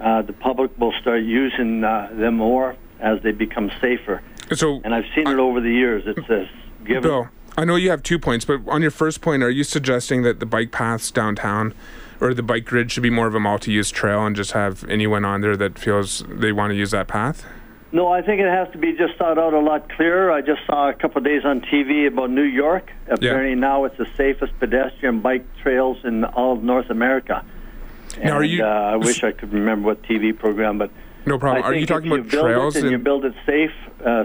uh, 0.00 0.22
the 0.22 0.32
public 0.32 0.76
will 0.76 0.92
start 1.00 1.22
using 1.22 1.84
uh, 1.84 2.10
them 2.12 2.34
more 2.34 2.74
as 2.98 3.22
they 3.22 3.30
become 3.30 3.70
safer. 3.80 4.22
So 4.54 4.80
And 4.84 4.94
I've 4.94 5.04
seen 5.14 5.26
it 5.26 5.38
over 5.38 5.60
the 5.60 5.72
years. 5.72 6.04
It's 6.06 6.28
a 6.28 6.48
given. 6.84 7.02
Bill, 7.02 7.28
I 7.56 7.64
know 7.64 7.76
you 7.76 7.90
have 7.90 8.02
two 8.02 8.18
points, 8.18 8.44
but 8.44 8.60
on 8.68 8.82
your 8.82 8.90
first 8.90 9.20
point, 9.20 9.42
are 9.42 9.50
you 9.50 9.64
suggesting 9.64 10.22
that 10.22 10.40
the 10.40 10.46
bike 10.46 10.72
paths 10.72 11.10
downtown 11.10 11.74
or 12.20 12.32
the 12.34 12.42
bike 12.42 12.64
grid 12.64 12.90
should 12.92 13.02
be 13.02 13.10
more 13.10 13.26
of 13.26 13.34
a 13.34 13.40
multi-use 13.40 13.90
trail 13.90 14.24
and 14.26 14.36
just 14.36 14.52
have 14.52 14.84
anyone 14.88 15.24
on 15.24 15.40
there 15.40 15.56
that 15.56 15.78
feels 15.78 16.24
they 16.28 16.52
want 16.52 16.70
to 16.70 16.74
use 16.76 16.90
that 16.90 17.08
path? 17.08 17.44
No, 17.92 18.08
I 18.08 18.20
think 18.20 18.40
it 18.40 18.46
has 18.48 18.70
to 18.72 18.78
be 18.78 18.92
just 18.92 19.14
thought 19.16 19.38
out 19.38 19.54
a 19.54 19.60
lot 19.60 19.88
clearer. 19.90 20.30
I 20.30 20.42
just 20.42 20.60
saw 20.66 20.88
a 20.90 20.92
couple 20.92 21.18
of 21.18 21.24
days 21.24 21.44
on 21.44 21.60
TV 21.62 22.06
about 22.06 22.30
New 22.30 22.42
York. 22.42 22.90
Apparently 23.08 23.54
now 23.54 23.84
it's 23.84 23.96
the 23.96 24.08
safest 24.16 24.58
pedestrian 24.58 25.20
bike 25.20 25.46
trails 25.62 25.98
in 26.04 26.24
all 26.24 26.52
of 26.54 26.62
North 26.62 26.90
America. 26.90 27.44
And 28.16 28.24
Now, 28.24 28.32
are 28.38 28.44
you- 28.44 28.64
uh, 28.64 28.66
I 28.68 28.96
wish 28.96 29.22
I 29.22 29.32
could 29.32 29.52
remember 29.52 29.86
what 29.86 30.02
TV 30.02 30.32
program, 30.32 30.78
but 30.78 30.90
No 31.26 31.38
problem. 31.40 31.64
I 31.64 31.68
Are 31.68 31.74
you 31.74 31.86
talking 31.86 32.06
about 32.06 32.24
you 32.24 32.30
build 32.30 32.44
trails 32.46 32.76
and 32.76 32.88
you 32.88 32.98
build 32.98 33.24
it 33.24 33.34
safe, 33.44 33.72
uh, 34.04 34.24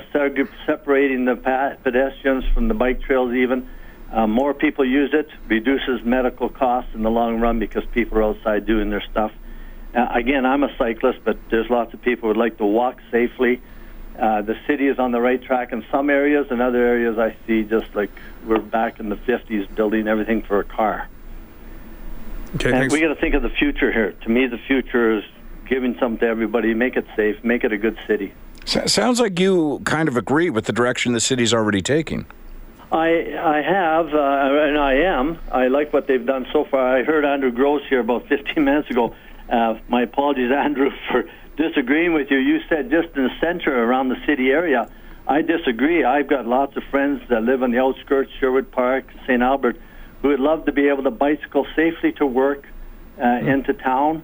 separating 0.67 1.25
the 1.25 1.36
pedestrians 1.84 2.46
from 2.53 2.67
the 2.67 2.75
bike 2.75 3.01
trails, 3.01 3.34
even. 3.34 3.67
Uh, 4.12 4.27
more 4.27 4.53
people 4.53 4.86
use 4.86 5.12
it, 5.13 5.27
reduces 5.48 6.03
medical 6.03 6.50
costs 6.50 6.91
in 6.93 7.01
the 7.01 7.10
long 7.10 7.39
run 7.39 7.60
because 7.60 7.84
people 7.93 8.20
are 8.20 8.24
outside 8.24 8.65
doing 8.65 8.89
their 8.89 9.03
stuff. 9.10 9.31
Uh, 9.96 10.08
again, 10.13 10.46
I'm 10.46 10.63
a 10.63 10.77
cyclist, 10.77 11.20
but 11.24 11.38
there's 11.50 11.70
lots 11.70 11.93
of 11.93 12.01
people 12.01 12.24
who 12.24 12.27
would 12.29 12.38
like 12.38 12.58
to 12.58 12.65
walk 12.65 13.00
safely. 13.10 13.62
Uh, 14.20 14.41
the 14.41 14.55
city 14.67 14.88
is 14.88 15.00
on 15.00 15.12
the 15.12 15.20
right 15.22 15.41
track 15.41 15.72
in 15.72 15.84
some 15.89 16.10
areas. 16.10 16.48
In 16.51 16.62
other 16.62 16.86
areas, 16.86 17.17
I 17.17 17.36
see 17.48 17.63
just 17.63 17.96
like 17.96 18.12
we're 18.46 18.60
back 18.60 19.00
in 19.00 19.10
the 19.10 19.15
50s 19.15 19.74
building 19.74 20.08
everything 20.08 20.43
for 20.43 20.60
a 20.60 20.63
car. 20.65 21.08
Okay, 22.55 22.70
And 22.70 22.79
thanks. 22.79 22.93
we 22.93 23.00
got 23.00 23.08
to 23.08 23.15
think 23.15 23.34
of 23.34 23.41
the 23.41 23.50
future 23.50 23.91
here. 23.91 24.12
To 24.12 24.29
me, 24.29 24.46
the 24.48 24.60
future 24.67 25.17
is 25.17 25.24
giving 25.68 25.98
something 26.00 26.20
to 26.20 26.27
everybody, 26.27 26.74
make 26.74 26.96
it 26.96 27.06
safe, 27.15 27.41
make 27.44 27.63
it 27.63 27.72
a 27.72 27.77
good 27.77 27.98
city. 28.08 28.34
S- 28.65 28.91
sounds 28.91 29.20
like 29.20 29.39
you 29.39 29.82
kind 29.86 30.08
of 30.08 30.18
agree 30.18 30.50
with 30.50 30.65
the 30.65 30.74
direction 30.74 31.13
the 31.13 31.20
city's 31.20 31.53
already 31.53 31.82
taking. 31.82 32.25
I 32.91 33.38
I 33.39 33.62
have, 33.62 34.13
uh, 34.13 34.68
and 34.68 34.77
I 34.77 34.94
am. 34.96 35.39
I 35.51 35.68
like 35.68 35.94
what 35.94 36.08
they've 36.08 36.25
done 36.25 36.46
so 36.51 36.65
far. 36.65 36.98
I 36.98 37.03
heard 37.03 37.24
Andrew 37.24 37.51
Gross 37.51 37.82
here 37.89 38.01
about 38.01 38.27
15 38.30 38.63
minutes 38.63 38.89
ago. 38.89 39.15
Uh, 39.50 39.75
my 39.88 40.01
apologies, 40.03 40.51
Andrew, 40.56 40.91
for 41.10 41.24
disagreeing 41.58 42.13
with 42.13 42.30
you. 42.30 42.38
You 42.38 42.60
said 42.68 42.89
just 42.89 43.15
in 43.15 43.24
the 43.24 43.39
center 43.39 43.84
around 43.84 44.10
the 44.10 44.18
city 44.25 44.50
area. 44.50 44.91
I 45.27 45.41
disagree. 45.44 46.03
I've 46.03 46.27
got 46.27 46.48
lots 46.48 46.75
of 46.75 46.84
friends 46.89 47.22
that 47.30 47.44
live 47.44 47.63
on 47.63 47.72
the 47.72 47.80
outskirts, 47.80 48.32
Sherwood 48.39 48.72
Park, 48.72 49.06
St. 49.24 49.41
Albert, 49.41 49.77
who 50.22 50.30
would 50.30 50.39
love 50.39 50.65
to 50.65 50.72
be 50.72 50.88
able 50.89 51.03
to 51.03 51.12
bicycle 51.12 51.65
safely 51.75 52.12
to 52.13 52.25
work, 52.25 52.68
uh, 53.22 53.25
into 53.25 53.74
town. 53.74 54.24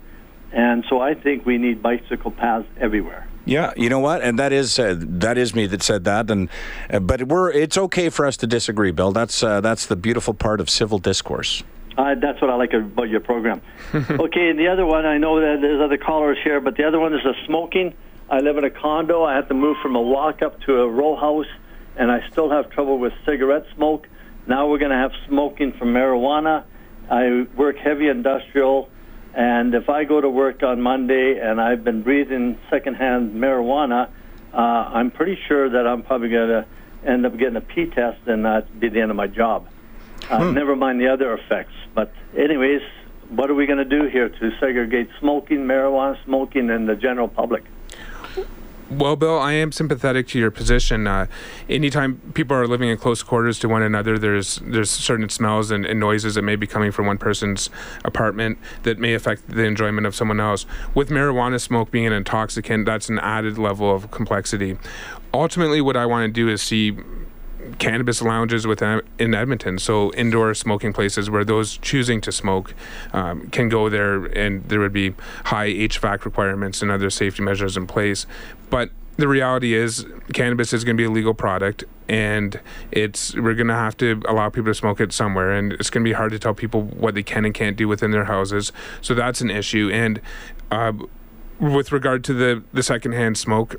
And 0.52 0.86
so 0.90 1.00
I 1.00 1.14
think 1.14 1.46
we 1.46 1.58
need 1.58 1.82
bicycle 1.82 2.32
paths 2.32 2.68
everywhere. 2.80 3.28
Yeah, 3.46 3.74
you 3.78 3.90
know 3.90 4.00
what, 4.00 4.22
and 4.22 4.38
that 4.40 4.52
is 4.52 4.78
uh, 4.78 4.96
that 4.98 5.38
is 5.38 5.56
me 5.56 5.68
that 5.68 5.82
said 5.82 6.04
that, 6.04 6.30
and 6.30 6.50
uh, 6.90 7.00
but 7.00 7.24
we're 7.24 7.50
it's 7.50 7.78
okay 7.78 8.10
for 8.10 8.26
us 8.26 8.36
to 8.38 8.48
disagree, 8.48 8.92
Bill. 8.92 9.14
That's 9.14 9.42
uh, 9.42 9.62
that's 9.62 9.86
the 9.86 9.96
beautiful 9.96 10.34
part 10.34 10.60
of 10.60 10.70
civil 10.70 10.98
discourse. 10.98 11.64
Uh, 11.98 12.16
that's 12.16 12.42
what 12.42 12.50
I 12.50 12.56
like 12.56 12.74
about 12.74 13.10
your 13.10 13.22
program. 13.22 13.62
okay, 13.96 14.50
and 14.50 14.60
the 14.60 14.68
other 14.68 14.86
one, 14.86 15.06
I 15.06 15.18
know 15.18 15.40
that 15.40 15.62
there's 15.62 15.82
other 15.82 15.98
callers 15.98 16.38
here, 16.44 16.60
but 16.60 16.76
the 16.76 16.84
other 16.84 17.00
one 17.00 17.14
is 17.14 17.24
the 17.24 17.34
smoking. 17.46 17.94
I 18.30 18.40
live 18.40 18.58
in 18.58 18.66
a 18.66 18.70
condo. 18.70 19.24
I 19.24 19.36
have 19.36 19.48
to 19.48 19.54
move 19.54 19.78
from 19.82 19.96
a 19.96 20.02
walk 20.02 20.42
up 20.42 20.60
to 20.64 20.82
a 20.82 20.88
row 20.88 21.16
house, 21.16 21.48
and 21.96 22.12
I 22.12 22.28
still 22.30 22.50
have 22.50 22.70
trouble 22.70 23.00
with 23.00 23.14
cigarette 23.26 23.66
smoke. 23.76 24.08
Now 24.46 24.68
we're 24.68 24.78
going 24.78 24.92
to 24.92 24.98
have 24.98 25.12
smoking 25.28 25.72
from 25.72 25.94
marijuana. 25.94 26.66
I 27.10 27.48
work 27.56 27.78
heavy 27.78 28.10
industrial, 28.10 28.90
and 29.38 29.76
if 29.76 29.88
I 29.88 30.04
go 30.04 30.20
to 30.20 30.28
work 30.28 30.64
on 30.64 30.82
Monday 30.82 31.40
and 31.40 31.62
I've 31.62 31.84
been 31.84 32.02
breathing 32.02 32.58
secondhand 32.72 33.36
marijuana, 33.36 34.10
uh, 34.52 34.58
I'm 34.58 35.12
pretty 35.12 35.38
sure 35.48 35.70
that 35.70 35.86
I'm 35.86 36.02
probably 36.02 36.30
going 36.30 36.50
to 36.50 36.66
end 37.08 37.24
up 37.24 37.38
getting 37.38 37.56
a 37.56 37.62
P 37.62 37.86
test, 37.86 38.18
and 38.26 38.46
that'd 38.46 38.80
be 38.80 38.90
the 38.90 39.00
end 39.00 39.12
of 39.12 39.16
my 39.16 39.28
job. 39.28 39.68
Uh, 40.28 40.50
Never 40.52 40.76
mind 40.76 41.00
the 41.00 41.10
other 41.10 41.34
effects. 41.36 41.74
But 41.94 42.12
anyways, 42.36 42.82
what 43.30 43.52
are 43.52 43.54
we 43.54 43.68
going 43.68 43.78
to 43.78 43.86
do 43.86 44.08
here 44.08 44.28
to 44.28 44.52
segregate 44.60 45.10
smoking, 45.20 45.60
marijuana 45.60 46.18
smoking, 46.26 46.72
and 46.72 46.90
the 46.90 46.96
general 46.96 47.28
public? 47.28 47.64
Well, 48.90 49.18
Bill, 49.18 49.38
I 49.38 49.52
am 49.52 49.74
sympathetic 49.74 50.30
to 50.30 50.40
your 50.40 50.50
position. 50.50 51.08
Uh, 51.08 51.28
anytime 51.70 52.22
people 52.34 52.56
are 52.56 52.66
living 52.66 52.88
in 52.88 52.98
close 52.98 53.22
quarters 53.22 53.60
to 53.60 53.68
one 53.68 53.84
another, 53.84 54.18
there's 54.18 54.62
there's 54.64 54.90
certain 54.90 55.28
smells 55.28 55.72
and, 55.72 55.86
and 55.86 56.00
noises 56.00 56.36
that 56.36 56.44
may 56.44 56.56
be 56.56 56.68
coming 56.68 56.94
from 56.94 57.06
one 57.06 57.18
person's 57.18 57.70
apartment 58.06 58.58
that 58.84 58.98
may 58.98 59.14
affect 59.14 59.50
the 59.50 59.64
enjoyment 59.64 60.08
of 60.08 60.16
someone 60.16 60.40
else. 60.40 60.66
With 60.96 61.10
marijuana 61.10 61.60
smoke 61.60 61.92
being 61.92 62.08
an 62.08 62.14
intoxicant, 62.14 62.86
that's 62.86 63.10
an 63.10 63.20
added 63.20 63.58
level 63.58 63.94
of 63.94 64.10
complexity. 64.10 64.78
Ultimately, 65.34 65.82
what 65.82 65.98
I 65.98 66.06
want 66.06 66.26
to 66.26 66.32
do 66.32 66.48
is 66.48 66.62
see 66.62 66.98
cannabis 67.80 68.22
lounges 68.22 68.66
within 68.68 69.02
in 69.20 69.34
Edmonton, 69.34 69.78
so 69.78 70.12
indoor 70.14 70.54
smoking 70.54 70.94
places 70.94 71.30
where 71.30 71.46
those 71.46 71.78
choosing 71.78 72.22
to 72.22 72.32
smoke 72.32 72.74
um, 73.14 73.50
can 73.50 73.70
go 73.70 73.90
there, 73.90 74.26
and 74.26 74.68
there 74.70 74.80
would 74.80 74.94
be 74.94 75.14
high 75.46 75.70
HVAC 75.70 76.26
requirements 76.26 76.82
and 76.82 76.92
other 76.92 77.10
safety 77.10 77.44
measures 77.44 77.78
in 77.78 77.88
place. 77.88 78.26
But 78.70 78.92
the 79.18 79.28
reality 79.28 79.74
is, 79.74 80.06
cannabis 80.34 80.74
is 80.74 80.84
going 80.84 80.96
to 80.96 81.02
be 81.02 81.06
a 81.06 81.12
legal 81.12 81.34
product, 81.34 81.84
and 82.08 82.60
it's 82.92 83.36
we're 83.36 83.56
going 83.56 83.68
to 83.68 83.74
have 83.74 83.98
to 83.98 84.22
allow 84.28 84.50
people 84.50 84.72
to 84.72 84.76
smoke 84.76 85.00
it 85.00 85.12
somewhere, 85.12 85.52
and 85.52 85.74
it's 85.74 85.90
going 85.90 86.04
to 86.04 86.10
be 86.10 86.14
hard 86.14 86.32
to 86.32 86.40
tell 86.40 86.54
people 86.54 86.84
what 86.84 87.16
they 87.16 87.24
can 87.24 87.46
and 87.46 87.54
can't 87.54 87.78
do 87.78 87.88
within 87.88 88.12
their 88.12 88.26
houses. 88.26 88.72
So 89.02 89.14
that's 89.14 89.42
an 89.42 89.50
issue, 89.50 89.90
and. 89.92 90.22
Uh, 90.70 90.94
with 91.60 91.92
regard 91.92 92.24
to 92.24 92.34
the, 92.34 92.64
the 92.72 92.84
secondhand 92.84 93.38
smoke, 93.38 93.78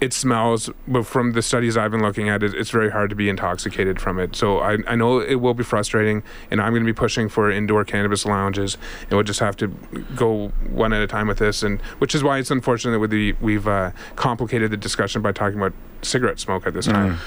it 0.00 0.12
smells, 0.12 0.70
but 0.86 1.06
from 1.06 1.32
the 1.32 1.42
studies 1.42 1.76
I've 1.76 1.90
been 1.90 2.02
looking 2.02 2.28
at, 2.28 2.42
it, 2.42 2.54
it's 2.54 2.70
very 2.70 2.90
hard 2.90 3.10
to 3.10 3.16
be 3.16 3.28
intoxicated 3.28 4.00
from 4.00 4.18
it. 4.18 4.36
So 4.36 4.58
I, 4.60 4.78
I 4.86 4.94
know 4.94 5.20
it 5.20 5.36
will 5.36 5.54
be 5.54 5.64
frustrating, 5.64 6.22
and 6.50 6.60
I'm 6.60 6.72
going 6.72 6.84
to 6.84 6.86
be 6.86 6.96
pushing 6.96 7.28
for 7.28 7.50
indoor 7.50 7.84
cannabis 7.84 8.24
lounges, 8.24 8.76
and 9.02 9.12
we'll 9.12 9.24
just 9.24 9.40
have 9.40 9.56
to 9.56 9.68
go 10.14 10.48
one 10.70 10.92
at 10.92 11.02
a 11.02 11.06
time 11.06 11.26
with 11.26 11.38
this. 11.38 11.62
And 11.62 11.80
which 11.98 12.14
is 12.14 12.22
why 12.22 12.38
it's 12.38 12.50
unfortunate 12.50 12.92
that 12.92 13.10
we, 13.10 13.32
we've 13.40 13.66
uh, 13.66 13.90
complicated 14.14 14.70
the 14.70 14.76
discussion 14.76 15.20
by 15.20 15.32
talking 15.32 15.58
about 15.58 15.72
cigarette 16.02 16.38
smoke 16.38 16.66
at 16.66 16.74
this 16.74 16.86
time. 16.86 17.18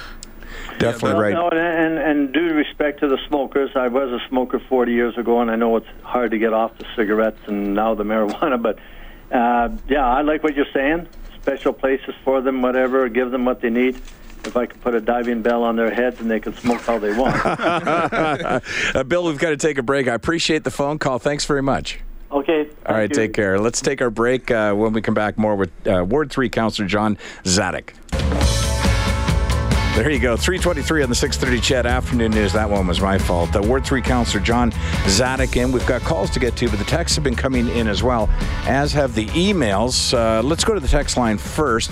Definitely 0.79 1.13
Well, 1.13 1.21
right. 1.21 1.33
No, 1.33 1.49
and, 1.49 1.59
and, 1.59 1.97
and 1.99 2.33
due 2.33 2.53
respect 2.53 3.01
to 3.01 3.07
the 3.07 3.17
smokers, 3.27 3.71
I 3.75 3.87
was 3.87 4.09
a 4.09 4.19
smoker 4.29 4.59
40 4.59 4.93
years 4.93 5.17
ago, 5.17 5.41
and 5.41 5.51
I 5.51 5.55
know 5.55 5.75
it's 5.75 5.87
hard 6.03 6.31
to 6.31 6.37
get 6.37 6.53
off 6.53 6.77
the 6.77 6.85
cigarettes 6.95 7.39
and 7.47 7.73
now 7.73 7.95
the 7.95 8.03
marijuana. 8.03 8.61
But 8.61 8.79
uh, 9.35 9.69
yeah, 9.87 10.05
I 10.05 10.21
like 10.21 10.43
what 10.43 10.55
you're 10.55 10.65
saying. 10.73 11.07
Special 11.41 11.73
places 11.73 12.13
for 12.23 12.41
them, 12.41 12.61
whatever. 12.61 13.09
Give 13.09 13.31
them 13.31 13.45
what 13.45 13.61
they 13.61 13.69
need. 13.69 13.95
If 14.43 14.57
I 14.57 14.65
could 14.65 14.81
put 14.81 14.95
a 14.95 15.01
diving 15.01 15.41
bell 15.41 15.63
on 15.63 15.75
their 15.75 15.91
heads 15.91 16.19
and 16.19 16.29
they 16.29 16.39
can 16.39 16.55
smoke 16.55 16.87
all 16.89 16.99
they 16.99 17.13
want. 17.15 17.35
Uh, 18.93 19.03
Bill, 19.03 19.23
we've 19.23 19.37
got 19.37 19.49
to 19.49 19.57
take 19.57 19.77
a 19.77 19.83
break. 19.83 20.07
I 20.07 20.13
appreciate 20.13 20.63
the 20.63 20.71
phone 20.71 20.99
call. 20.99 21.19
Thanks 21.19 21.45
very 21.45 21.61
much. 21.61 21.99
Okay. 22.31 22.67
All 22.85 22.95
right, 22.95 23.09
you. 23.09 23.15
take 23.15 23.33
care. 23.33 23.59
Let's 23.59 23.81
take 23.81 24.01
our 24.01 24.09
break. 24.09 24.49
Uh, 24.51 24.73
when 24.73 24.93
we 24.93 25.01
come 25.01 25.13
back, 25.13 25.37
more 25.37 25.55
with 25.55 25.71
uh, 25.87 26.03
Ward 26.07 26.31
3 26.31 26.49
Councillor 26.49 26.87
John 26.87 27.17
Zadek. 27.43 27.93
There 29.95 30.09
you 30.09 30.19
go. 30.19 30.37
323 30.37 31.03
on 31.03 31.09
the 31.09 31.15
630 31.15 31.61
CHED 31.61 31.85
Afternoon 31.85 32.31
News. 32.31 32.53
That 32.53 32.69
one 32.69 32.87
was 32.87 33.01
my 33.01 33.17
fault. 33.17 33.53
Uh, 33.53 33.61
Ward 33.61 33.85
3 33.85 34.01
Councillor 34.01 34.41
John 34.41 34.71
Zadek 34.71 35.57
in. 35.61 35.73
We've 35.73 35.85
got 35.85 36.01
calls 36.01 36.29
to 36.31 36.39
get 36.39 36.55
to, 36.57 36.69
but 36.69 36.79
the 36.79 36.85
texts 36.85 37.15
have 37.17 37.25
been 37.25 37.35
coming 37.35 37.67
in 37.67 37.89
as 37.89 38.01
well, 38.01 38.29
as 38.65 38.93
have 38.93 39.13
the 39.15 39.27
emails. 39.27 40.13
Uh, 40.13 40.41
let's 40.43 40.63
go 40.63 40.73
to 40.73 40.79
the 40.79 40.87
text 40.87 41.17
line 41.17 41.37
first. 41.37 41.91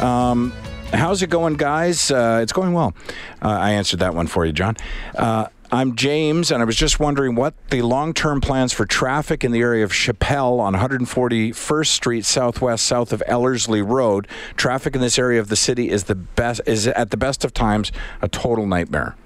Um, 0.00 0.50
how's 0.92 1.22
it 1.22 1.28
going, 1.28 1.54
guys? 1.54 2.10
Uh, 2.10 2.40
it's 2.42 2.52
going 2.52 2.72
well. 2.72 2.94
Uh, 3.42 3.48
I 3.48 3.72
answered 3.72 4.00
that 4.00 4.14
one 4.14 4.26
for 4.26 4.46
you, 4.46 4.52
John. 4.52 4.74
Uh, 5.14 5.48
I'm 5.76 5.94
James, 5.94 6.50
and 6.50 6.62
I 6.62 6.64
was 6.64 6.74
just 6.74 6.98
wondering 6.98 7.34
what 7.34 7.52
the 7.68 7.82
long 7.82 8.14
term 8.14 8.40
plans 8.40 8.72
for 8.72 8.86
traffic 8.86 9.44
in 9.44 9.52
the 9.52 9.60
area 9.60 9.84
of 9.84 9.92
Chappelle 9.92 10.58
on 10.58 10.72
141st 10.72 11.86
Street 11.86 12.24
Southwest, 12.24 12.86
south 12.86 13.12
of 13.12 13.22
Ellerslie 13.26 13.82
Road. 13.82 14.26
Traffic 14.56 14.94
in 14.94 15.02
this 15.02 15.18
area 15.18 15.38
of 15.38 15.48
the 15.48 15.54
city 15.56 15.90
is 15.90 16.04
the 16.04 16.14
best 16.14 16.62
is 16.64 16.86
at 16.86 17.10
the 17.10 17.18
best 17.18 17.44
of 17.44 17.52
times 17.52 17.92
a 18.22 18.28
total 18.28 18.66
nightmare. 18.66 19.16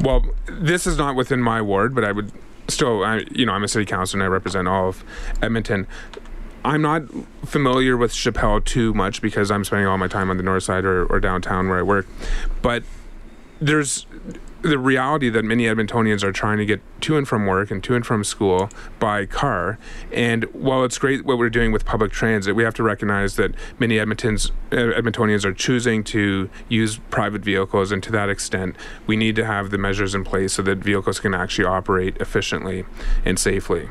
Well, 0.00 0.24
this 0.46 0.86
is 0.86 0.96
not 0.96 1.14
within 1.14 1.42
my 1.42 1.60
ward, 1.60 1.94
but 1.94 2.02
I 2.02 2.12
would 2.12 2.32
still, 2.68 3.04
I, 3.04 3.26
you 3.30 3.44
know, 3.44 3.52
I'm 3.52 3.64
a 3.64 3.68
city 3.68 3.84
councilor 3.84 4.22
and 4.22 4.24
I 4.24 4.32
represent 4.32 4.66
all 4.66 4.88
of 4.88 5.04
Edmonton. 5.42 5.86
I'm 6.64 6.80
not 6.80 7.02
familiar 7.44 7.98
with 7.98 8.12
Chappelle 8.12 8.64
too 8.64 8.94
much 8.94 9.20
because 9.20 9.50
I'm 9.50 9.62
spending 9.62 9.86
all 9.86 9.98
my 9.98 10.08
time 10.08 10.30
on 10.30 10.38
the 10.38 10.42
north 10.42 10.62
side 10.62 10.86
or, 10.86 11.04
or 11.04 11.20
downtown 11.20 11.68
where 11.68 11.80
I 11.80 11.82
work. 11.82 12.06
But 12.62 12.82
there's 13.60 14.06
the 14.68 14.78
reality 14.78 15.28
that 15.30 15.44
many 15.44 15.64
Edmontonians 15.64 16.22
are 16.22 16.32
trying 16.32 16.58
to 16.58 16.66
get 16.66 16.80
to 17.02 17.16
and 17.16 17.26
from 17.26 17.46
work 17.46 17.70
and 17.70 17.82
to 17.84 17.94
and 17.94 18.04
from 18.04 18.24
school 18.24 18.68
by 18.98 19.26
car. 19.26 19.78
And 20.12 20.44
while 20.52 20.84
it's 20.84 20.98
great 20.98 21.24
what 21.24 21.38
we're 21.38 21.50
doing 21.50 21.72
with 21.72 21.84
public 21.84 22.12
transit, 22.12 22.56
we 22.56 22.64
have 22.64 22.74
to 22.74 22.82
recognize 22.82 23.36
that 23.36 23.54
many 23.78 23.96
Edmontons, 23.96 24.50
Edmontonians 24.70 25.44
are 25.44 25.52
choosing 25.52 26.04
to 26.04 26.50
use 26.68 26.98
private 27.10 27.42
vehicles. 27.42 27.92
And 27.92 28.02
to 28.02 28.12
that 28.12 28.28
extent, 28.28 28.76
we 29.06 29.16
need 29.16 29.36
to 29.36 29.44
have 29.44 29.70
the 29.70 29.78
measures 29.78 30.14
in 30.14 30.24
place 30.24 30.54
so 30.54 30.62
that 30.62 30.78
vehicles 30.78 31.20
can 31.20 31.34
actually 31.34 31.66
operate 31.66 32.16
efficiently 32.18 32.84
and 33.24 33.38
safely. 33.38 33.88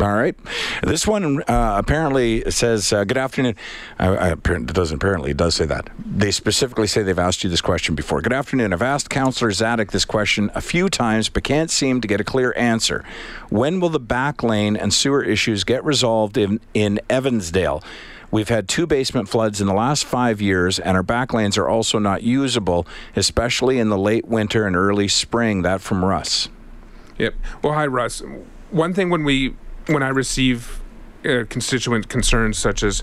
All 0.00 0.14
right. 0.14 0.36
This 0.84 1.08
one 1.08 1.42
uh, 1.42 1.74
apparently 1.76 2.48
says, 2.52 2.92
uh, 2.92 3.02
Good 3.02 3.16
afternoon. 3.16 3.56
It 3.98 4.66
doesn't 4.72 4.96
apparently, 4.96 5.32
it 5.32 5.36
does 5.36 5.56
say 5.56 5.66
that. 5.66 5.90
They 5.98 6.30
specifically 6.30 6.86
say 6.86 7.02
they've 7.02 7.18
asked 7.18 7.42
you 7.42 7.50
this 7.50 7.60
question 7.60 7.96
before. 7.96 8.20
Good 8.20 8.32
afternoon. 8.32 8.72
I've 8.72 8.82
asked 8.82 9.10
Councillor 9.10 9.50
Zadek 9.50 9.90
this 9.90 10.04
question 10.04 10.52
a 10.54 10.60
few 10.60 10.88
times, 10.88 11.28
but 11.28 11.42
can't 11.42 11.68
seem 11.68 12.00
to 12.00 12.06
get 12.06 12.20
a 12.20 12.24
clear 12.24 12.54
answer. 12.56 13.04
When 13.48 13.80
will 13.80 13.88
the 13.88 13.98
back 13.98 14.44
lane 14.44 14.76
and 14.76 14.94
sewer 14.94 15.24
issues 15.24 15.64
get 15.64 15.84
resolved 15.84 16.36
in, 16.36 16.60
in 16.74 17.00
Evansdale? 17.10 17.82
We've 18.30 18.48
had 18.48 18.68
two 18.68 18.86
basement 18.86 19.28
floods 19.28 19.60
in 19.60 19.66
the 19.66 19.74
last 19.74 20.04
five 20.04 20.40
years, 20.40 20.78
and 20.78 20.96
our 20.96 21.02
back 21.02 21.32
lanes 21.32 21.58
are 21.58 21.66
also 21.66 21.98
not 21.98 22.22
usable, 22.22 22.86
especially 23.16 23.80
in 23.80 23.88
the 23.88 23.98
late 23.98 24.26
winter 24.26 24.64
and 24.64 24.76
early 24.76 25.08
spring. 25.08 25.62
That 25.62 25.80
from 25.80 26.04
Russ. 26.04 26.50
Yep. 27.16 27.34
Well, 27.64 27.72
hi, 27.72 27.86
Russ. 27.86 28.22
One 28.70 28.94
thing 28.94 29.10
when 29.10 29.24
we 29.24 29.54
when 29.88 30.02
I 30.02 30.08
receive 30.08 30.80
uh, 31.24 31.44
constituent 31.48 32.08
concerns 32.08 32.56
such 32.56 32.84
as 32.84 33.02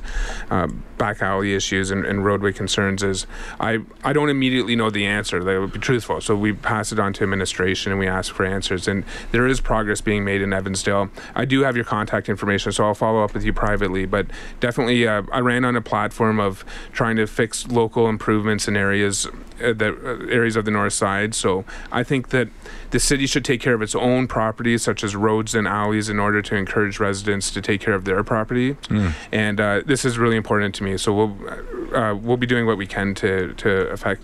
uh, 0.50 0.68
back 0.98 1.22
alley 1.22 1.54
issues 1.54 1.92
and, 1.92 2.06
and, 2.06 2.24
roadway 2.24 2.54
concerns 2.54 3.04
is 3.04 3.28
I, 3.60 3.80
I 4.06 4.14
don't 4.14 4.30
immediately 4.30 4.74
know 4.76 4.90
the 4.90 5.06
answer. 5.06 5.44
That 5.44 5.60
would 5.60 5.74
be 5.74 5.80
truthful. 5.80 6.22
So 6.22 6.34
we 6.34 6.54
pass 6.54 6.94
it 6.94 7.00
on 7.00 7.12
to 7.14 7.24
administration 7.24 7.92
and 7.92 8.00
we 8.00 8.08
ask 8.08 8.34
for 8.34 8.46
answers. 8.46 8.88
And 8.88 9.04
there 9.32 9.46
is 9.46 9.60
progress 9.60 10.00
being 10.00 10.24
made 10.24 10.42
in 10.42 10.54
Evansdale. 10.54 11.10
I 11.36 11.44
do 11.44 11.64
have 11.64 11.76
your 11.76 11.84
contact 11.84 12.30
information, 12.30 12.72
so 12.72 12.86
I'll 12.86 12.94
follow 12.94 13.22
up 13.22 13.34
with 13.34 13.44
you 13.44 13.52
privately. 13.52 14.06
But 14.06 14.28
definitely, 14.62 15.06
uh, 15.06 15.24
I 15.34 15.40
ran 15.40 15.66
on 15.66 15.76
a 15.76 15.82
platform 15.82 16.40
of 16.40 16.64
trying 16.94 17.18
to 17.18 17.28
fix 17.28 17.68
local 17.68 18.08
improvements 18.08 18.70
in 18.70 18.78
areas 18.78 19.28
uh, 19.64 19.74
that 19.74 19.94
uh, 20.04 20.26
areas 20.32 20.56
of 20.56 20.66
the 20.66 20.72
north 20.72 20.94
side. 20.94 21.36
So 21.36 21.66
I 21.92 22.04
think 22.04 22.30
that 22.30 22.50
the 22.92 23.00
city 23.00 23.26
should 23.26 23.46
take 23.46 23.62
care 23.62 23.74
of 23.74 23.82
its 23.82 23.96
own 23.96 24.28
properties, 24.28 24.84
such 24.84 25.04
as 25.04 25.16
roads 25.16 25.56
and 25.56 25.68
alleys, 25.68 26.10
in 26.10 26.20
order 26.20 26.42
to 26.42 26.56
encourage 26.56 27.00
residents 27.00 27.52
to 27.52 27.62
take 27.62 27.82
care 27.82 27.94
of 27.94 28.06
their 28.06 28.24
property. 28.24 28.76
Mm. 28.76 29.14
And 29.32 29.60
uh, 29.60 29.82
this 29.86 30.06
is 30.06 30.18
really 30.18 30.38
important 30.38 30.76
to 30.76 30.84
me. 30.84 30.98
So 30.98 31.14
we'll 31.14 31.96
uh, 31.96 32.16
we'll 32.16 32.38
be 32.38 32.48
doing 32.48 32.66
what 32.66 32.78
we 32.78 32.88
can 32.88 33.14
to 33.16 33.54
to 33.56 33.90
affect 33.90 34.24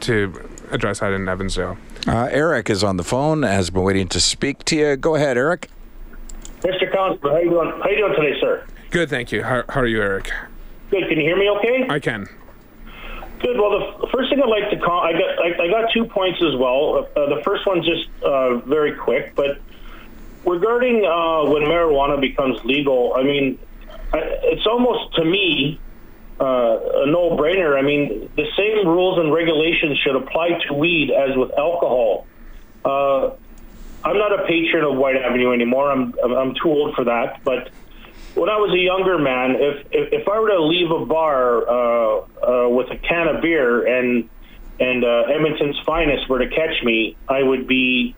to 0.00 0.48
address 0.70 1.00
that 1.00 1.12
in 1.12 1.28
Evansdale. 1.28 1.76
Uh, 2.06 2.28
Eric 2.30 2.70
is 2.70 2.82
on 2.82 2.96
the 2.96 3.04
phone. 3.04 3.42
Has 3.42 3.70
been 3.70 3.82
waiting 3.82 4.08
to 4.08 4.20
speak 4.20 4.64
to 4.64 4.76
you. 4.76 4.96
Go 4.96 5.14
ahead, 5.14 5.36
Eric. 5.36 5.68
Mr. 6.60 6.90
Constable, 6.92 7.30
how 7.30 7.38
you 7.38 7.50
doing? 7.50 7.70
How 7.82 7.88
you 7.90 7.96
doing 7.96 8.14
today, 8.16 8.40
sir? 8.40 8.66
Good, 8.90 9.10
thank 9.10 9.30
you. 9.30 9.42
How, 9.42 9.62
how 9.68 9.80
are 9.80 9.86
you, 9.86 10.00
Eric? 10.00 10.30
Good. 10.90 11.08
Can 11.08 11.18
you 11.18 11.24
hear 11.24 11.36
me? 11.36 11.50
Okay. 11.50 11.86
I 11.88 11.98
can. 11.98 12.28
Good. 13.40 13.58
Well, 13.58 13.98
the 14.00 14.08
first 14.08 14.30
thing 14.30 14.40
I'd 14.42 14.48
like 14.48 14.70
to 14.70 14.78
call, 14.78 15.00
I 15.00 15.12
got, 15.12 15.38
I, 15.38 15.64
I 15.64 15.68
got 15.68 15.92
two 15.92 16.06
points 16.06 16.42
as 16.42 16.56
well. 16.56 17.06
Uh, 17.16 17.36
the 17.36 17.42
first 17.44 17.66
one's 17.66 17.86
just 17.86 18.08
uh, 18.22 18.56
very 18.58 18.94
quick, 18.94 19.34
but 19.34 19.60
regarding 20.46 21.04
uh, 21.04 21.44
when 21.50 21.62
marijuana 21.64 22.20
becomes 22.20 22.64
legal, 22.64 23.14
I 23.14 23.22
mean, 23.22 23.58
it's 24.14 24.66
almost 24.66 25.14
to 25.16 25.24
me 25.24 25.78
uh, 26.40 26.44
a 26.44 27.06
no-brainer. 27.06 27.78
I 27.78 27.82
mean, 27.82 28.30
the 28.36 28.46
same 28.56 28.86
rules 28.86 29.18
and 29.18 29.32
regulations 29.32 29.98
should 29.98 30.16
apply 30.16 30.60
to 30.68 30.74
weed 30.74 31.10
as 31.10 31.36
with 31.36 31.50
alcohol. 31.58 32.26
Uh, 32.84 33.30
I'm 34.04 34.18
not 34.18 34.32
a 34.32 34.46
patron 34.46 34.84
of 34.84 34.96
Whyte 34.96 35.16
Avenue 35.16 35.52
anymore. 35.52 35.90
I'm 35.90 36.14
I'm 36.22 36.54
too 36.54 36.68
old 36.68 36.94
for 36.94 37.04
that. 37.04 37.42
But 37.42 37.70
when 38.36 38.50
I 38.50 38.56
was 38.58 38.70
a 38.72 38.78
younger 38.78 39.18
man, 39.18 39.56
if 39.56 39.86
if, 39.90 40.12
if 40.12 40.28
I 40.28 40.38
were 40.38 40.48
to 40.48 40.62
leave 40.62 40.90
a 40.90 41.04
bar 41.06 41.68
uh, 41.68 42.18
uh, 42.20 42.68
with 42.68 42.90
a 42.90 42.96
can 42.96 43.28
of 43.28 43.42
beer 43.42 43.86
and 43.86 44.28
and 44.78 45.04
uh, 45.04 45.24
Edmonton's 45.32 45.78
finest 45.86 46.28
were 46.28 46.38
to 46.38 46.48
catch 46.48 46.84
me, 46.84 47.16
I 47.28 47.42
would 47.42 47.66
be 47.66 48.14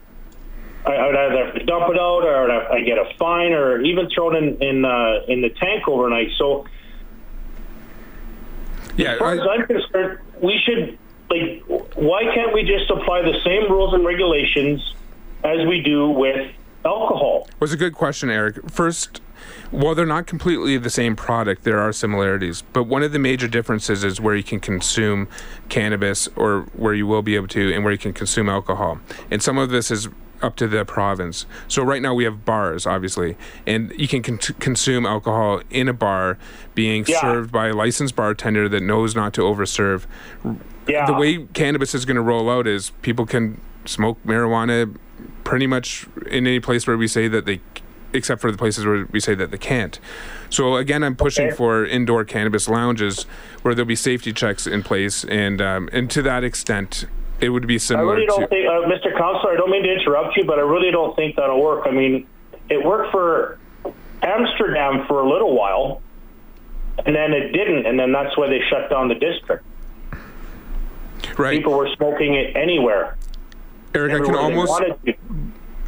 I, 0.85 1.07
would 1.07 1.17
either 1.17 1.45
have 1.47 1.55
to 1.55 1.65
dump 1.65 1.91
it 1.91 1.99
out, 1.99 2.25
or 2.25 2.51
I 2.51 2.81
get 2.81 2.99
a 2.99 3.15
fine, 3.17 3.53
or 3.53 3.81
even 3.83 4.11
thrown 4.11 4.35
in 4.35 4.63
in 4.63 4.85
uh, 4.85 5.21
in 5.29 5.41
the 5.41 5.51
tank 5.51 5.87
overnight. 5.87 6.33
So, 6.37 6.67
yeah, 8.97 9.13
as 9.13 9.19
far 9.19 9.35
as 9.35 9.41
I'm 9.41 9.67
concerned, 9.67 10.19
we 10.43 10.59
should 10.65 10.99
like. 11.31 11.63
Why 11.95 12.25
can't 12.35 12.53
we 12.53 12.65
just 12.65 12.91
apply 12.91 13.23
the 13.23 13.41
same 13.45 13.71
rules 13.71 13.95
and 13.95 14.05
regulations 14.05 14.95
as 15.45 15.65
we 15.67 15.81
do 15.81 16.11
with 16.11 16.51
alcohol? 16.85 17.49
Was 17.61 17.73
a 17.73 17.77
good 17.77 17.95
question, 17.95 18.31
Eric. 18.31 18.69
First, 18.69 19.21
while 19.71 19.95
they're 19.95 20.07
not 20.07 20.27
completely 20.27 20.77
the 20.79 20.91
same 20.91 21.17
product, 21.17 21.65
there 21.65 21.79
are 21.79 21.93
similarities. 21.93 22.63
But 22.73 22.85
one 22.85 23.03
of 23.03 23.13
the 23.13 23.19
major 23.19 23.49
differences 23.49 24.05
is 24.05 24.21
where 24.21 24.35
you 24.35 24.43
can 24.43 24.61
consume 24.61 25.29
cannabis 25.69 26.29
or 26.37 26.63
where 26.75 26.95
you 26.95 27.07
will 27.07 27.23
be 27.23 27.35
able 27.35 27.49
to, 27.49 27.73
and 27.73 27.85
where 27.85 27.93
you 27.93 27.99
can 27.99 28.13
consume 28.13 28.49
alcohol. 28.49 29.01
And 29.31 29.43
some 29.43 29.59
of 29.59 29.71
this 29.71 29.91
is 29.91 30.09
up 30.41 30.57
to 30.57 30.69
the 30.69 30.85
province. 30.85 31.47
So 31.67 31.83
right 31.83 32.01
now 32.01 32.15
we 32.15 32.25
have 32.25 32.45
bars, 32.45 32.87
obviously, 32.87 33.37
and 33.67 33.93
you 33.97 34.09
can 34.09 34.23
con- 34.23 34.39
consume 34.39 35.05
alcohol 35.05 35.63
in 35.71 35.89
a 35.89 35.93
bar, 35.93 36.39
being 36.75 37.05
yeah. 37.07 37.21
served 37.21 37.51
by 37.51 37.69
a 37.69 37.75
licensed 37.75 38.15
bartender 38.15 38.69
that 38.69 38.83
knows 38.83 39.15
not 39.15 39.33
to 39.35 39.43
overserve. 39.43 40.07
Yeah. 40.87 41.07
The 41.07 41.15
way 41.15 41.47
cannabis 41.55 41.95
is 41.95 42.05
going 42.05 42.17
to 42.17 42.23
roll 42.23 42.49
out 42.49 42.67
is 42.67 42.91
people 43.03 43.27
can 43.27 43.61
smoke 43.85 44.19
marijuana 44.25 44.97
pretty 45.45 45.67
much 45.67 46.07
in 46.27 46.47
any 46.47 46.61
place 46.61 46.87
where 46.87 46.97
we 46.97 47.09
say 47.09 47.27
that 47.29 47.47
they 47.47 47.61
except 48.13 48.41
for 48.41 48.51
the 48.51 48.59
places 48.59 48.87
where 48.87 49.07
we 49.11 49.21
say 49.21 49.35
that 49.35 49.51
they 49.51 49.59
can't. 49.59 49.99
So 50.51 50.77
again, 50.77 51.03
I'm 51.03 51.17
pushing 51.17 51.49
okay. 51.49 51.57
for 51.57 51.85
indoor 51.85 52.25
cannabis 52.25 52.69
lounges 52.69 53.25
where 53.63 53.75
there'll 53.75 53.87
be 53.87 53.97
safety 53.97 54.33
checks 54.33 54.67
in 54.67 54.83
place, 54.83 55.25
and 55.25 55.61
um, 55.61 55.89
and 55.93 56.11
to 56.11 56.23
that 56.23 56.45
extent, 56.45 57.07
it 57.41 57.51
would 57.51 57.67
be 57.67 57.79
similar. 57.79 58.13
I 58.13 58.15
really 58.15 58.27
don't 58.27 58.41
to, 58.41 58.47
think, 58.49 58.67
uh, 58.67 58.73
Mr. 58.89 59.17
Counselor, 59.17 59.53
I 59.53 59.57
don't 59.57 59.71
mean 59.71 59.83
to 59.83 59.93
interrupt 59.93 60.37
you, 60.37 60.45
but 60.45 60.59
I 60.59 60.63
really 60.63 60.91
don't 60.91 61.15
think 61.17 61.37
that'll 61.37 61.63
work. 61.63 61.87
I 61.87 61.91
mean, 61.91 62.27
it 62.69 62.85
worked 62.85 63.13
for 63.13 63.59
Amsterdam 64.23 65.07
for 65.07 65.21
a 65.21 65.29
little 65.29 65.55
while, 65.55 66.03
and 67.05 67.15
then 67.15 67.33
it 67.33 67.53
didn't, 67.53 67.87
and 67.87 67.99
then 67.99 68.13
that's 68.13 68.37
why 68.37 68.49
they 68.49 68.61
shut 68.69 68.91
down 68.91 69.09
the 69.09 69.15
district. 69.15 69.65
Right. 71.37 71.59
People 71.59 71.77
were 71.77 71.89
smoking 71.97 72.35
it 72.35 72.57
anywhere. 72.57 73.17
Eric, 73.95 74.23
I 74.23 74.25
can 74.25 74.35
almost 74.35 74.81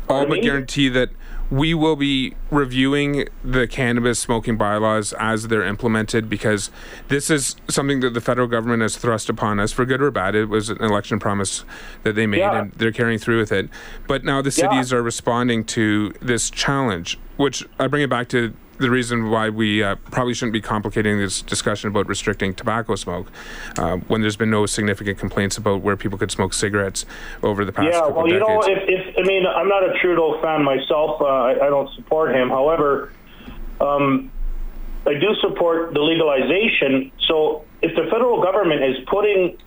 all 0.09 0.26
but 0.26 0.42
guarantee 0.42 0.88
that 0.88 1.11
we 1.50 1.74
will 1.74 1.96
be 1.96 2.34
reviewing 2.50 3.28
the 3.42 3.66
cannabis 3.66 4.20
smoking 4.20 4.56
bylaws 4.56 5.12
as 5.18 5.48
they're 5.48 5.64
implemented 5.64 6.30
because 6.30 6.70
this 7.08 7.28
is 7.28 7.56
something 7.68 8.00
that 8.00 8.14
the 8.14 8.20
federal 8.20 8.46
government 8.46 8.82
has 8.82 8.96
thrust 8.96 9.28
upon 9.28 9.58
us 9.58 9.72
for 9.72 9.84
good 9.84 10.00
or 10.00 10.10
bad. 10.10 10.34
It 10.34 10.48
was 10.48 10.70
an 10.70 10.82
election 10.82 11.18
promise 11.18 11.64
that 12.04 12.14
they 12.14 12.26
made 12.26 12.38
yeah. 12.38 12.60
and 12.60 12.72
they're 12.72 12.92
carrying 12.92 13.18
through 13.18 13.40
with 13.40 13.50
it. 13.50 13.68
But 14.06 14.24
now 14.24 14.40
the 14.40 14.52
cities 14.52 14.92
yeah. 14.92 14.98
are 14.98 15.02
responding 15.02 15.64
to 15.64 16.14
this 16.20 16.50
challenge, 16.50 17.18
which 17.36 17.66
I 17.78 17.88
bring 17.88 18.02
it 18.02 18.10
back 18.10 18.28
to 18.28 18.54
the 18.81 18.90
reason 18.90 19.29
why 19.29 19.51
we 19.51 19.83
uh, 19.83 19.95
probably 20.11 20.33
shouldn't 20.33 20.55
be 20.55 20.61
complicating 20.61 21.19
this 21.19 21.43
discussion 21.43 21.88
about 21.88 22.09
restricting 22.09 22.55
tobacco 22.55 22.95
smoke 22.95 23.31
uh, 23.77 23.99
when 24.09 24.23
there's 24.23 24.37
been 24.37 24.51
no 24.51 24.64
significant 24.64 25.19
complaints 25.19 25.59
about 25.59 25.83
where 25.83 25.97
people 25.97 26.16
could 26.16 26.31
smoke 26.31 26.55
cigarettes 26.55 27.05
over 27.43 27.64
the 27.64 27.73
past 27.73 27.93
yeah, 27.93 28.07
well, 28.07 28.27
you 28.27 28.38
decades. 28.38 28.66
know, 28.66 28.73
if, 28.73 28.83
if, 28.88 29.19
I 29.19 29.23
mean, 29.23 29.45
I'm 29.47 29.69
not 29.69 29.85
a 29.85 29.99
Trudeau 30.01 30.40
fan 30.40 30.64
myself. 30.64 31.21
Uh, 31.21 31.27
I, 31.27 31.66
I, 31.66 31.69
don't 31.69 31.95
support 31.95 32.35
him. 32.35 32.49
However, 32.49 33.12
um, 33.81 34.33
I 35.07 35.12
do 35.14 35.35
support 35.43 35.93
the 35.93 36.01
legalization. 36.01 37.12
So 37.29 37.64
if 37.83 37.95
the 37.95 38.11
federal 38.11 38.43
government 38.43 38.83
is 38.83 38.97
putting 39.09 39.59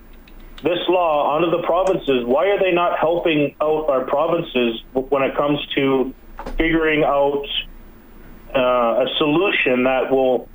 this 0.63 0.79
law 0.89 1.35
onto 1.35 1.51
the 1.51 1.61
provinces, 1.63 2.25
why 2.25 2.47
are 2.47 2.59
they 2.59 2.71
not 2.71 2.97
helping 2.97 3.55
out 3.61 3.89
our 3.89 4.05
provinces 4.05 4.81
when 4.93 5.21
it 5.21 5.35
comes 5.35 5.59
to 5.75 6.13
figuring 6.57 7.03
out 7.03 7.45
uh, 8.55 9.03
a 9.03 9.07
solution 9.17 9.83
that 9.83 10.11
will. 10.11 10.49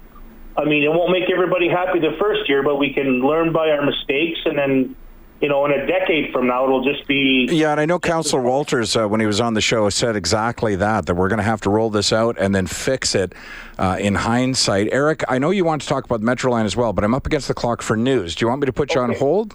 I 0.56 0.64
mean, 0.64 0.82
it 0.82 0.88
won't 0.88 1.12
make 1.12 1.30
everybody 1.30 1.68
happy 1.68 2.00
the 2.00 2.16
first 2.18 2.48
year, 2.48 2.64
but 2.64 2.76
we 2.76 2.92
can 2.92 3.20
learn 3.20 3.52
by 3.52 3.70
our 3.70 3.84
mistakes, 3.84 4.40
and 4.44 4.58
then 4.58 4.96
you 5.40 5.48
know, 5.48 5.64
in 5.66 5.70
a 5.70 5.87
decade 5.87 6.32
from 6.32 6.48
now, 6.48 6.64
it'll 6.64 6.82
just 6.82 7.06
be. 7.06 7.46
Yeah, 7.50 7.70
and 7.70 7.80
I 7.80 7.87
know 7.87 7.98
Councillor 7.98 8.42
Walters, 8.42 8.96
uh, 8.96 9.06
when 9.06 9.20
he 9.20 9.26
was 9.26 9.40
on 9.40 9.54
the 9.54 9.61
show, 9.61 9.88
said 9.88 10.16
exactly 10.16 10.74
that, 10.76 11.06
that 11.06 11.14
we're 11.14 11.28
going 11.28 11.38
to 11.38 11.44
have 11.44 11.61
to 11.62 11.70
roll 11.70 11.90
this 11.90 12.12
out 12.12 12.37
and 12.38 12.54
then 12.54 12.66
fix 12.66 13.14
it 13.14 13.34
uh, 13.78 13.96
in 14.00 14.16
hindsight. 14.16 14.88
Eric, 14.90 15.22
I 15.28 15.38
know 15.38 15.50
you 15.50 15.64
want 15.64 15.82
to 15.82 15.88
talk 15.88 16.04
about 16.04 16.22
Metroline 16.22 16.64
as 16.64 16.76
well, 16.76 16.92
but 16.92 17.04
I'm 17.04 17.14
up 17.14 17.26
against 17.26 17.46
the 17.46 17.54
clock 17.54 17.82
for 17.82 17.96
news. 17.96 18.34
Do 18.34 18.44
you 18.44 18.48
want 18.48 18.62
me 18.62 18.66
to 18.66 18.72
put 18.72 18.94
you 18.94 19.00
okay. 19.00 19.12
on 19.12 19.18
hold? 19.18 19.54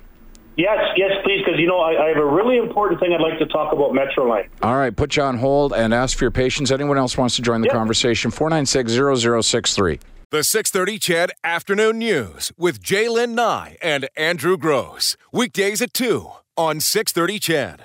Yes, 0.55 0.77
yes, 0.95 1.11
please, 1.23 1.41
because 1.43 1.59
you 1.59 1.67
know 1.67 1.79
I, 1.79 2.05
I, 2.05 2.07
have 2.09 2.17
a 2.17 2.25
really 2.25 2.57
important 2.57 2.99
thing 2.99 3.11
I'd 3.13 3.21
like 3.21 3.39
to 3.39 3.47
talk 3.47 3.73
about 3.73 3.91
Metroline. 3.91 4.47
All 4.61 4.75
right, 4.75 4.95
put 4.95 5.15
you 5.15 5.23
on 5.23 5.37
hold 5.37 5.73
and 5.73 5.93
ask 5.93 6.17
for 6.17 6.25
your 6.25 6.31
patience. 6.31 6.69
Anyone 6.69 6.97
else 6.97 7.17
wants 7.17 7.35
to 7.37 7.41
join 7.41 7.61
the 7.61 7.67
yep. 7.67 7.75
conversation? 7.75 8.29
496-0063. 8.29 9.99
The 10.29 10.43
630 10.43 10.99
CHED 10.99 11.31
Afternoon 11.43 11.99
News 11.99 12.51
with 12.57 12.81
J'lyn 12.81 13.31
Nye 13.31 13.77
and 13.81 14.07
Andrew 14.15 14.57
Gross. 14.57 15.17
Weekdays 15.31 15.81
at 15.81 15.93
2 15.93 16.27
on 16.55 16.79
630 16.79 17.39
CHED. 17.39 17.81